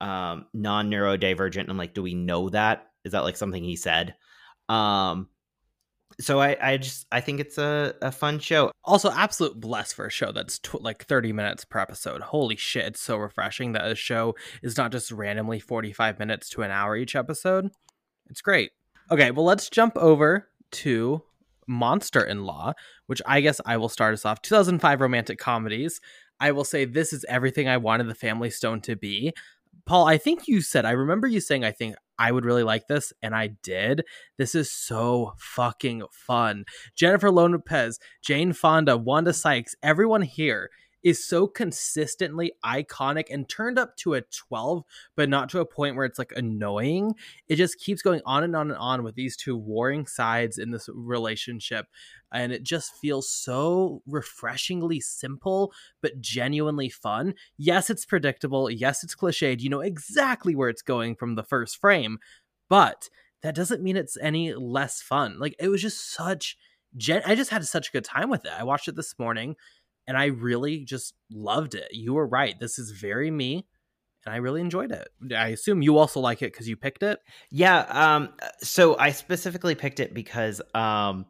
[0.00, 1.68] um non-neurodivergent.
[1.68, 2.86] I'm like, do we know that?
[3.04, 4.14] Is that like something he said?
[4.68, 5.28] Um,
[6.20, 8.72] so I, I just I think it's a, a fun show.
[8.84, 12.20] Also, absolute bless for a show that's tw- like 30 minutes per episode.
[12.20, 16.62] Holy shit, it's so refreshing that a show is not just randomly 45 minutes to
[16.62, 17.70] an hour each episode.
[18.28, 18.72] It's great.
[19.10, 21.22] Okay, well, let's jump over to
[21.66, 22.72] Monster in Law,
[23.06, 24.42] which I guess I will start us off.
[24.42, 26.00] 2005 romantic comedies.
[26.40, 29.32] I will say this is everything I wanted the Family Stone to be.
[29.86, 32.88] Paul, I think you said, I remember you saying, I think I would really like
[32.88, 34.04] this, and I did.
[34.36, 36.64] This is so fucking fun.
[36.96, 40.70] Jennifer Lopez, Jane Fonda, Wanda Sykes, everyone here
[41.02, 44.82] is so consistently iconic and turned up to a 12,
[45.16, 47.14] but not to a point where it's like annoying.
[47.46, 50.70] It just keeps going on and on and on with these two warring sides in
[50.70, 51.86] this relationship.
[52.32, 55.72] And it just feels so refreshingly simple,
[56.02, 57.34] but genuinely fun.
[57.56, 58.70] Yes, it's predictable.
[58.70, 59.60] Yes, it's cliched.
[59.60, 62.18] You know exactly where it's going from the first frame,
[62.68, 63.08] but
[63.42, 65.38] that doesn't mean it's any less fun.
[65.38, 66.56] Like, it was just such.
[66.96, 68.52] Gen- I just had such a good time with it.
[68.58, 69.56] I watched it this morning
[70.08, 71.88] and I really just loved it.
[71.92, 72.58] You were right.
[72.58, 73.66] This is very me,
[74.24, 75.06] and I really enjoyed it.
[75.36, 77.20] I assume you also like it because you picked it.
[77.50, 77.80] Yeah.
[77.90, 78.30] Um.
[78.60, 81.26] So I specifically picked it because um,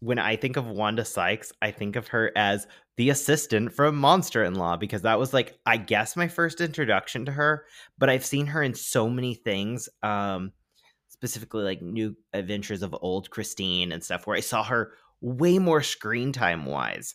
[0.00, 2.66] when I think of Wanda Sykes, I think of her as
[2.98, 7.24] the assistant from Monster in Law because that was like I guess my first introduction
[7.24, 7.64] to her.
[7.96, 9.88] But I've seen her in so many things.
[10.02, 10.52] Um,
[11.08, 15.82] specifically like New Adventures of Old Christine and stuff, where I saw her way more
[15.82, 17.14] screen time wise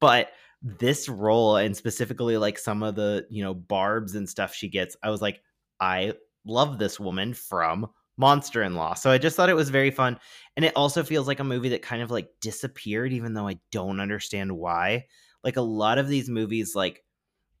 [0.00, 0.30] but
[0.62, 4.96] this role and specifically like some of the you know barbs and stuff she gets
[5.02, 5.42] i was like
[5.78, 6.12] i
[6.46, 8.94] love this woman from monster in law.
[8.94, 10.18] So i just thought it was very fun
[10.56, 13.58] and it also feels like a movie that kind of like disappeared even though i
[13.70, 15.06] don't understand why.
[15.42, 17.04] Like a lot of these movies like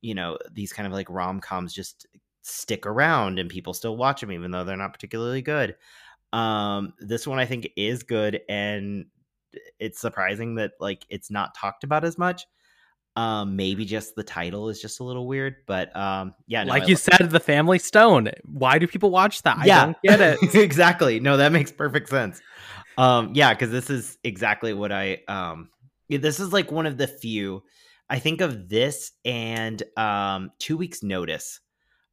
[0.00, 2.06] you know these kind of like rom-coms just
[2.42, 5.76] stick around and people still watch them even though they're not particularly good.
[6.32, 9.06] Um this one i think is good and
[9.78, 12.46] it's surprising that like it's not talked about as much
[13.16, 16.84] um maybe just the title is just a little weird but um yeah no, like
[16.84, 18.30] I you said, The Family Stone.
[18.44, 19.58] Why do people watch that?
[19.60, 19.84] I Yeah.
[19.84, 20.38] don't get it.
[20.54, 21.20] exactly.
[21.20, 22.42] No, that makes perfect sense.
[22.96, 25.70] Um, yeah, because this is exactly what I um
[26.08, 27.62] this is like one of the few
[28.08, 31.60] I think of this and um two weeks notice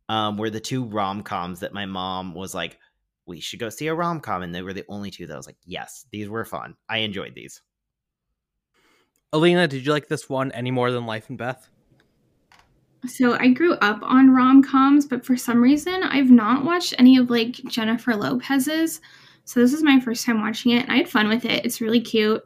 [0.09, 2.77] um were the two rom coms that my mom was like,
[3.25, 5.37] we should go see a rom com, and they were the only two that I
[5.37, 6.75] was like, yes, these were fun.
[6.89, 7.61] I enjoyed these.
[9.33, 11.69] Alina, did you like this one any more than Life and Beth?
[13.07, 17.17] So I grew up on rom coms, but for some reason I've not watched any
[17.17, 19.01] of like Jennifer Lopez's.
[19.45, 21.65] So this is my first time watching it, and I had fun with it.
[21.65, 22.43] It's really cute.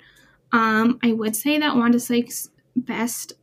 [0.52, 3.34] Um, I would say that Wanda Sykes' best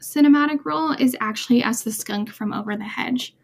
[0.00, 3.34] cinematic role is actually as the skunk from Over the Hedge.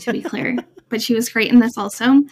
[0.00, 0.56] To be clear,
[0.90, 2.22] but she was great in this also.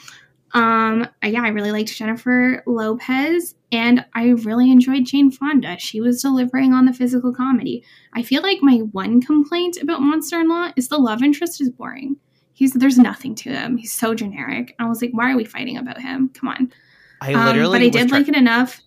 [0.53, 5.77] Um, yeah, I really liked Jennifer Lopez, and I really enjoyed Jane Fonda.
[5.79, 7.85] She was delivering on the physical comedy.
[8.15, 11.71] I feel like my one complaint about Monster in Law is the love interest is
[11.71, 12.17] boring.
[12.55, 13.77] He's there's nothing to him.
[13.77, 14.75] He's so generic.
[14.79, 16.31] I was like, why are we fighting about him?
[16.31, 16.73] Come on.
[17.21, 18.81] I Um, literally but I did like it enough.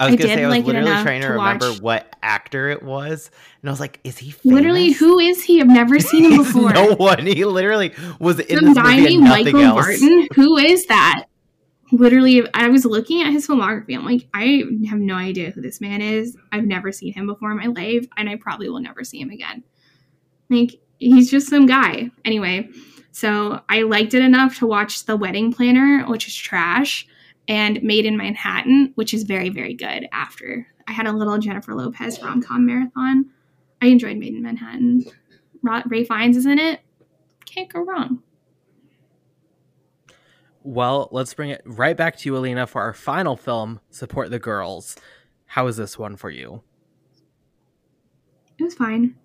[0.00, 2.16] I was I gonna say I was like literally trying to, to remember watch- what
[2.22, 3.30] actor it was,
[3.62, 4.54] and I was like, "Is he famous?
[4.56, 5.60] Literally, who is he?
[5.60, 6.72] I've never seen him before.
[6.72, 7.26] no one.
[7.26, 9.86] He literally was in Some this guy movie and nothing Michael else.
[9.86, 10.26] Vartan.
[10.34, 11.26] Who is that?
[11.92, 13.96] Literally, I was looking at his filmography.
[13.96, 16.36] I'm like, I have no idea who this man is.
[16.52, 19.30] I've never seen him before in my life, and I probably will never see him
[19.30, 19.64] again.
[20.48, 22.10] Like, he's just some guy.
[22.24, 22.68] Anyway,
[23.10, 27.08] so I liked it enough to watch The Wedding Planner, which is trash,
[27.48, 30.66] and Maid in Manhattan, which is very, very good after.
[30.86, 33.26] I had a little Jennifer Lopez rom com marathon.
[33.82, 35.04] I enjoyed Maid in Manhattan.
[35.62, 36.80] Ralph Fiennes is in it.
[37.44, 38.22] Can't go wrong.
[40.62, 44.38] Well, let's bring it right back to you, Alina, for our final film, Support the
[44.38, 44.96] Girls.
[45.46, 46.62] How is this one for you?
[48.58, 49.16] It was fine.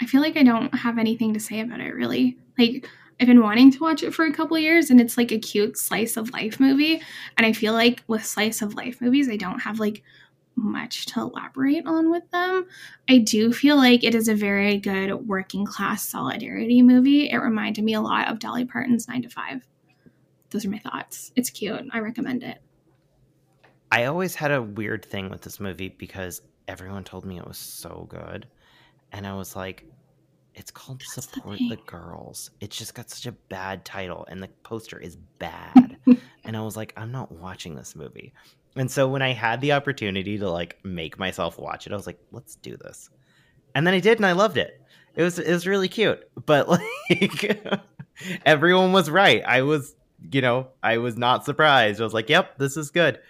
[0.00, 2.38] I feel like I don't have anything to say about it really.
[2.58, 2.88] Like
[3.20, 5.76] I've been wanting to watch it for a couple years and it's like a cute
[5.76, 7.02] slice of life movie
[7.36, 10.02] and I feel like with slice of life movies I don't have like
[10.54, 12.66] much to elaborate on with them.
[13.08, 17.30] I do feel like it is a very good working class solidarity movie.
[17.30, 19.62] It reminded me a lot of Dolly Parton's 9 to 5.
[20.50, 21.32] Those are my thoughts.
[21.36, 21.86] It's cute.
[21.92, 22.58] I recommend it.
[23.90, 27.58] I always had a weird thing with this movie because everyone told me it was
[27.58, 28.46] so good,
[29.12, 29.86] and I was like,
[30.58, 31.78] "It's called That's Support the, thing.
[31.86, 35.96] Girls." It's just got such a bad title, and the poster is bad.
[36.44, 38.32] and I was like, "I'm not watching this movie."
[38.76, 42.06] And so when I had the opportunity to like make myself watch it, I was
[42.06, 43.10] like, "Let's do this."
[43.74, 44.80] And then I did, and I loved it.
[45.14, 47.60] It was it was really cute, but like
[48.46, 49.42] everyone was right.
[49.44, 49.94] I was,
[50.30, 52.00] you know, I was not surprised.
[52.00, 53.20] I was like, "Yep, this is good."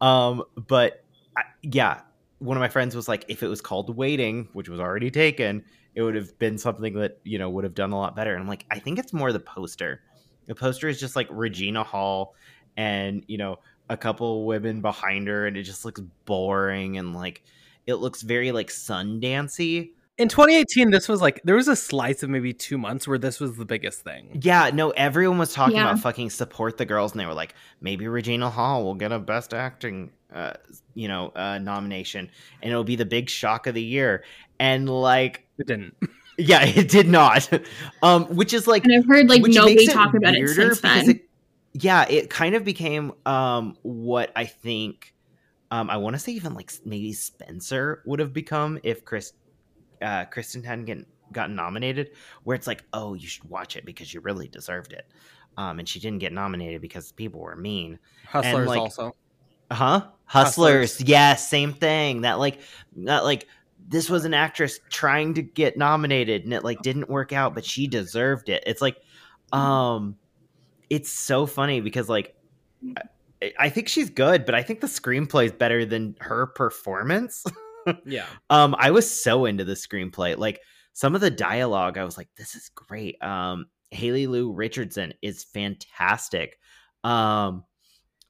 [0.00, 1.04] Um, but
[1.36, 2.00] I, yeah,
[2.38, 5.64] one of my friends was like, if it was called Waiting, which was already taken,
[5.94, 8.32] it would have been something that you know would have done a lot better.
[8.32, 10.00] And I'm like, I think it's more the poster.
[10.46, 12.34] The poster is just like Regina Hall,
[12.76, 17.42] and you know a couple women behind her, and it just looks boring and like
[17.86, 19.90] it looks very like Sundancey.
[20.16, 23.40] In 2018, this was like there was a slice of maybe two months where this
[23.40, 24.38] was the biggest thing.
[24.42, 25.90] Yeah, no, everyone was talking Yeah.
[25.90, 29.18] about fucking support the girls, and they were like, maybe Regina Hall will get a
[29.18, 30.52] Best Acting, uh,
[30.94, 32.30] you know, uh, nomination,
[32.62, 34.22] and it'll be the big shock of the year.
[34.60, 35.96] And like, It didn't.
[36.38, 37.48] yeah, it did not.
[38.02, 40.48] um, which is like, And I've heard like which nobody makes it talk about it
[40.48, 41.10] since then.
[41.10, 41.28] It,
[41.72, 45.12] yeah, it kind of became um what I think.
[45.72, 49.32] Um, I want to say even like maybe Spencer would have become if Chris,
[50.04, 52.10] uh, Kristen hadn't get, gotten nominated.
[52.44, 55.06] Where it's like, oh, you should watch it because you really deserved it.
[55.56, 57.98] Um, and she didn't get nominated because people were mean.
[58.26, 59.14] Hustlers like, also.
[59.70, 60.08] Huh?
[60.26, 60.90] Hustlers.
[60.92, 61.08] Hustlers.
[61.08, 62.22] Yes, same thing.
[62.22, 62.60] That like
[62.96, 63.46] that like
[63.88, 67.64] this was an actress trying to get nominated and it like didn't work out, but
[67.64, 68.62] she deserved it.
[68.66, 68.96] It's like
[69.52, 70.16] um
[70.90, 72.34] it's so funny because like
[73.42, 77.44] I, I think she's good, but I think the screenplay is better than her performance.
[78.04, 78.26] Yeah.
[78.50, 80.36] um I was so into the screenplay.
[80.36, 80.60] Like
[80.92, 83.22] some of the dialogue I was like this is great.
[83.22, 86.58] Um Haley Lu Richardson is fantastic.
[87.02, 87.64] Um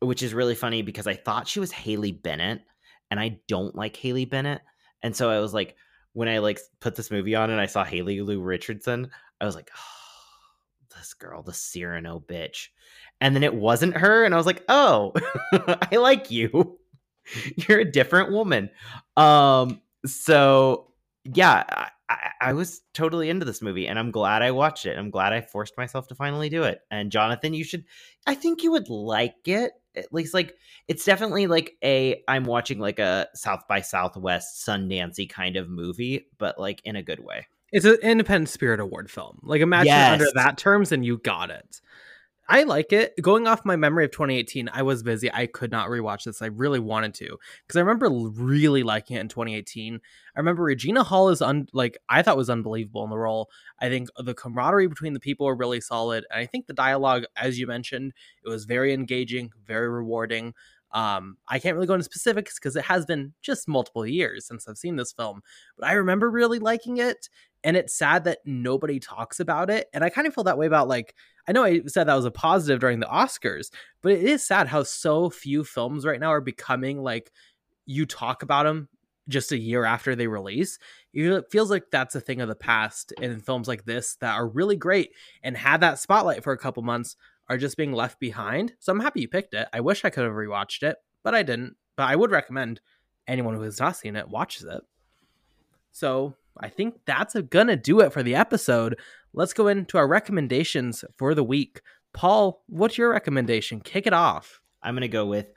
[0.00, 2.62] which is really funny because I thought she was Haley Bennett
[3.10, 4.60] and I don't like Haley Bennett.
[5.02, 5.76] And so I was like
[6.12, 9.54] when I like put this movie on and I saw Haley Lu Richardson, I was
[9.54, 12.68] like, oh, this girl, the Cyrano bitch.
[13.20, 15.12] And then it wasn't her and I was like, "Oh,
[15.52, 16.78] I like you.
[17.68, 18.70] You're a different woman."
[19.16, 20.88] Um so
[21.24, 24.98] yeah, I- I, I was totally into this movie, and I'm glad I watched it.
[24.98, 26.82] I'm glad I forced myself to finally do it.
[26.90, 27.86] And Jonathan, you should.
[28.26, 29.72] I think you would like it.
[29.96, 30.54] At least, like
[30.86, 36.26] it's definitely like a I'm watching like a South by Southwest Sundancey kind of movie,
[36.36, 37.46] but like in a good way.
[37.72, 39.40] It's an independent spirit award film.
[39.42, 40.12] Like imagine Yes.
[40.12, 41.80] under that terms and you got it.
[42.46, 43.14] I like it.
[43.22, 45.32] Going off my memory of 2018, I was busy.
[45.32, 46.42] I could not rewatch this.
[46.42, 49.94] I really wanted to because I remember really liking it in 2018.
[50.36, 53.48] I remember Regina Hall is un- like I thought was unbelievable in the role.
[53.80, 57.24] I think the camaraderie between the people were really solid, and I think the dialogue,
[57.36, 58.12] as you mentioned,
[58.44, 60.52] it was very engaging, very rewarding.
[60.92, 64.68] Um, I can't really go into specifics because it has been just multiple years since
[64.68, 65.40] I've seen this film,
[65.76, 67.28] but I remember really liking it
[67.64, 70.66] and it's sad that nobody talks about it and i kind of feel that way
[70.66, 71.14] about like
[71.48, 73.70] i know i said that was a positive during the oscars
[74.02, 77.32] but it is sad how so few films right now are becoming like
[77.86, 78.88] you talk about them
[79.28, 80.78] just a year after they release.
[81.12, 84.46] It feels like that's a thing of the past and films like this that are
[84.46, 87.16] really great and had that spotlight for a couple months
[87.48, 88.74] are just being left behind.
[88.78, 89.68] So i'm happy you picked it.
[89.72, 91.76] I wish i could have rewatched it but i didn't.
[91.96, 92.80] But i would recommend
[93.26, 94.82] anyone who has not seen it watches it.
[95.92, 98.98] So I think that's a, gonna do it for the episode.
[99.36, 101.80] Let's go into our recommendations for the week.
[102.12, 103.80] Paul, what's your recommendation?
[103.80, 104.60] Kick it off.
[104.82, 105.48] I'm gonna go with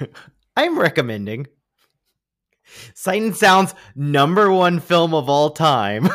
[0.56, 1.46] I'm recommending
[2.94, 6.08] Sight and Sound's number one film of all time,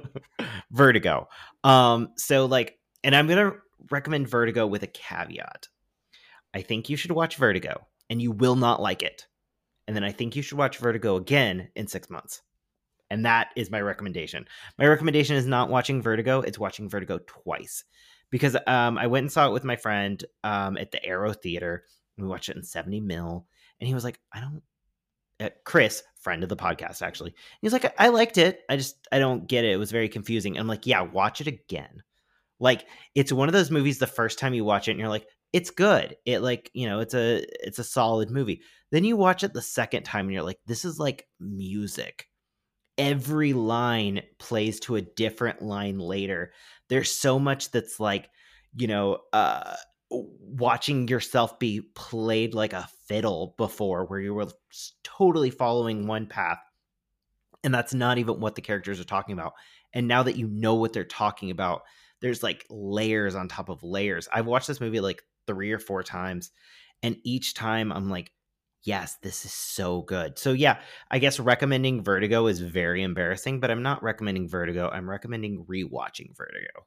[0.72, 1.28] Vertigo.
[1.64, 3.52] Um, so like, and I'm gonna
[3.90, 5.68] recommend Vertigo with a caveat.
[6.52, 9.28] I think you should watch Vertigo, and you will not like it.
[9.86, 12.42] And then I think you should watch Vertigo again in six months.
[13.10, 14.46] And that is my recommendation.
[14.78, 17.84] My recommendation is not watching Vertigo; it's watching Vertigo twice
[18.30, 21.84] because um, I went and saw it with my friend um, at the Arrow Theater.
[22.16, 23.46] We watched it in 70 mil,
[23.80, 24.62] and he was like, "I don't."
[25.40, 28.60] Uh, Chris, friend of the podcast, actually, he was like, "I I liked it.
[28.68, 29.72] I just I don't get it.
[29.72, 32.02] It was very confusing." And I'm like, "Yeah, watch it again."
[32.60, 33.98] Like it's one of those movies.
[33.98, 37.00] The first time you watch it, and you're like, "It's good." It like you know,
[37.00, 38.62] it's a it's a solid movie.
[38.90, 42.27] Then you watch it the second time, and you're like, "This is like music."
[42.98, 46.52] Every line plays to a different line later.
[46.88, 48.28] There's so much that's like
[48.76, 49.74] you know uh
[50.10, 54.46] watching yourself be played like a fiddle before where you were
[55.04, 56.58] totally following one path
[57.62, 59.52] and that's not even what the characters are talking about.
[59.92, 61.82] And now that you know what they're talking about
[62.20, 64.28] there's like layers on top of layers.
[64.32, 66.50] I've watched this movie like three or four times
[67.02, 68.30] and each time i'm like
[68.84, 70.78] yes this is so good so yeah
[71.10, 76.36] i guess recommending vertigo is very embarrassing but i'm not recommending vertigo i'm recommending rewatching
[76.36, 76.86] vertigo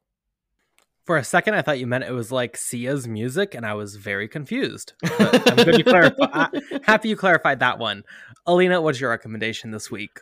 [1.06, 3.96] For a second, I thought you meant it was like Sia's music, and I was
[3.96, 4.94] very confused.
[5.02, 6.46] But I'm good you clarify.
[6.84, 8.04] Happy you clarified that one.
[8.46, 10.20] Alina, what's your recommendation this week?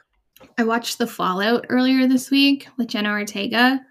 [0.57, 3.81] I watched The Fallout earlier this week with Jenna Ortega.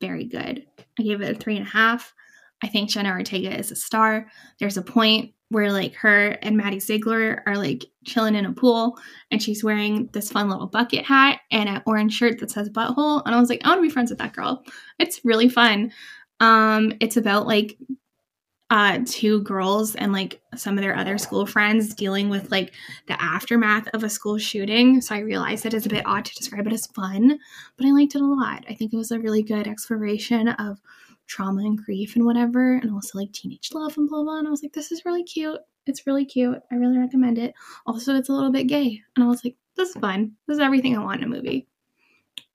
[0.00, 0.64] Very good.
[0.98, 2.14] I gave it a three and a half.
[2.62, 4.28] I think Jenna Ortega is a star.
[4.60, 8.98] There's a point where like her and Maddie Ziegler are like chilling in a pool
[9.30, 13.22] and she's wearing this fun little bucket hat and an orange shirt that says butthole.
[13.24, 14.64] And I was like, I want to be friends with that girl.
[14.98, 15.92] It's really fun.
[16.40, 17.78] Um, it's about like
[18.70, 22.72] uh two girls and like some of their other school friends dealing with like
[23.06, 25.00] the aftermath of a school shooting.
[25.02, 27.38] So I realized it is a bit odd to describe it as fun,
[27.76, 28.64] but I liked it a lot.
[28.68, 30.80] I think it was a really good exploration of
[31.26, 34.38] trauma and grief and whatever, and also like teenage love and blah blah.
[34.38, 35.60] And I was like, this is really cute.
[35.86, 36.58] It's really cute.
[36.70, 37.54] I really recommend it.
[37.86, 40.32] Also, it's a little bit gay, and I was like, this is fun.
[40.46, 41.66] This is everything I want in a movie.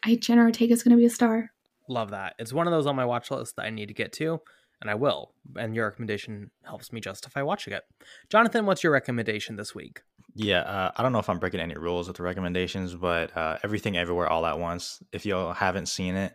[0.03, 1.51] I Jenna Ortega's gonna be a star.
[1.88, 2.36] Love that.
[2.39, 4.41] It's one of those on my watch list that I need to get to,
[4.82, 5.34] and I will.
[5.57, 7.84] And your recommendation helps me justify watching it.
[8.30, 10.01] Jonathan, what's your recommendation this week?
[10.36, 13.57] Yeah, uh, I don't know if I'm breaking any rules with the recommendations, but uh,
[13.63, 15.01] Everything Everywhere All at Once.
[15.11, 16.34] If you all haven't seen it,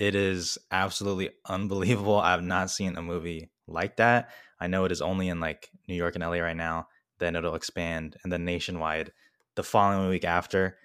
[0.00, 2.18] it is absolutely unbelievable.
[2.18, 4.30] I have not seen a movie like that.
[4.58, 6.88] I know it is only in like New York and LA right now.
[7.18, 9.12] Then it'll expand and then nationwide
[9.56, 10.78] the following week after.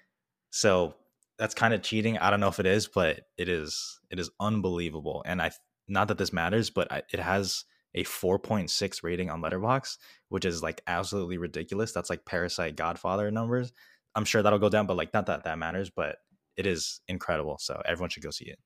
[0.50, 0.96] So
[1.38, 2.18] that's kind of cheating.
[2.18, 4.00] I don't know if it is, but it is.
[4.10, 5.22] It is unbelievable.
[5.24, 5.50] And I
[5.88, 7.64] not that this matters, but I, it has
[7.94, 9.96] a 4.6 rating on Letterboxd,
[10.28, 11.92] which is like absolutely ridiculous.
[11.92, 13.72] That's like Parasite Godfather numbers.
[14.14, 16.16] I'm sure that'll go down, but like not that that matters, but
[16.58, 17.56] it is incredible.
[17.58, 18.58] So everyone should go see it.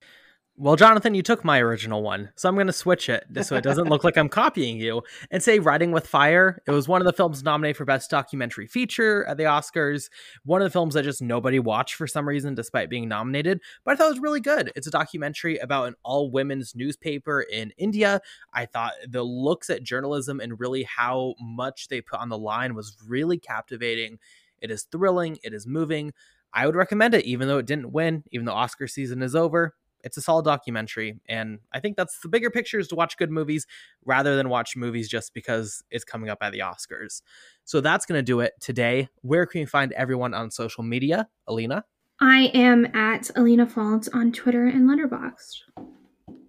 [0.57, 3.65] Well, Jonathan, you took my original one, so I'm going to switch it so it
[3.65, 6.61] doesn't look like I'm copying you and say Writing with Fire.
[6.67, 10.11] It was one of the films nominated for Best Documentary Feature at the Oscars.
[10.45, 13.93] One of the films that just nobody watched for some reason, despite being nominated, but
[13.93, 14.71] I thought it was really good.
[14.77, 18.21] It's a documentary about an all women's newspaper in India.
[18.53, 22.75] I thought the looks at journalism and really how much they put on the line
[22.75, 24.19] was really captivating.
[24.61, 26.13] It is thrilling, it is moving.
[26.53, 29.75] I would recommend it, even though it didn't win, even though Oscar season is over.
[30.03, 33.31] It's a solid documentary, and I think that's the bigger picture is to watch good
[33.31, 33.67] movies
[34.05, 37.23] rather than watch movies just because it's coming up at the Oscars.
[37.65, 39.09] So that's going to do it today.
[39.23, 41.29] Where can you find everyone on social media?
[41.47, 41.85] Alina,
[42.21, 45.63] I am at Alina Fault on Twitter and Letterboxd.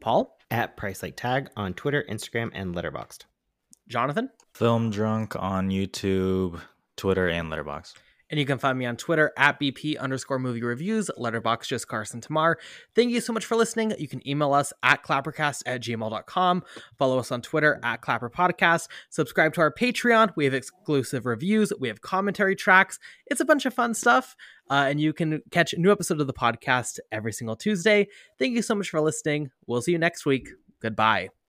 [0.02, 3.26] Paul, At Price Like Tag on Twitter, Instagram, and Letterboxd.
[3.88, 6.60] Jonathan, Film Drunk on YouTube,
[6.98, 7.94] Twitter, and Letterboxd.
[8.32, 12.22] And you can find me on Twitter at BP underscore movie reviews, Letterboxd just Carson
[12.22, 12.58] Tamar.
[12.96, 13.94] Thank you so much for listening.
[14.00, 16.64] You can email us at clappercast at gmail.com.
[16.98, 18.88] Follow us on Twitter at Clapper Podcast.
[19.10, 20.32] Subscribe to our Patreon.
[20.38, 21.74] We have exclusive reviews.
[21.78, 22.98] We have commentary tracks.
[23.26, 24.36] It's a bunch of fun stuff.
[24.70, 28.08] Uh, and you can catch a new episode of the podcast every single Tuesday.
[28.40, 29.52] Thank you so much for listening.
[29.68, 30.48] We'll see you next week.
[30.80, 31.32] Goodbye.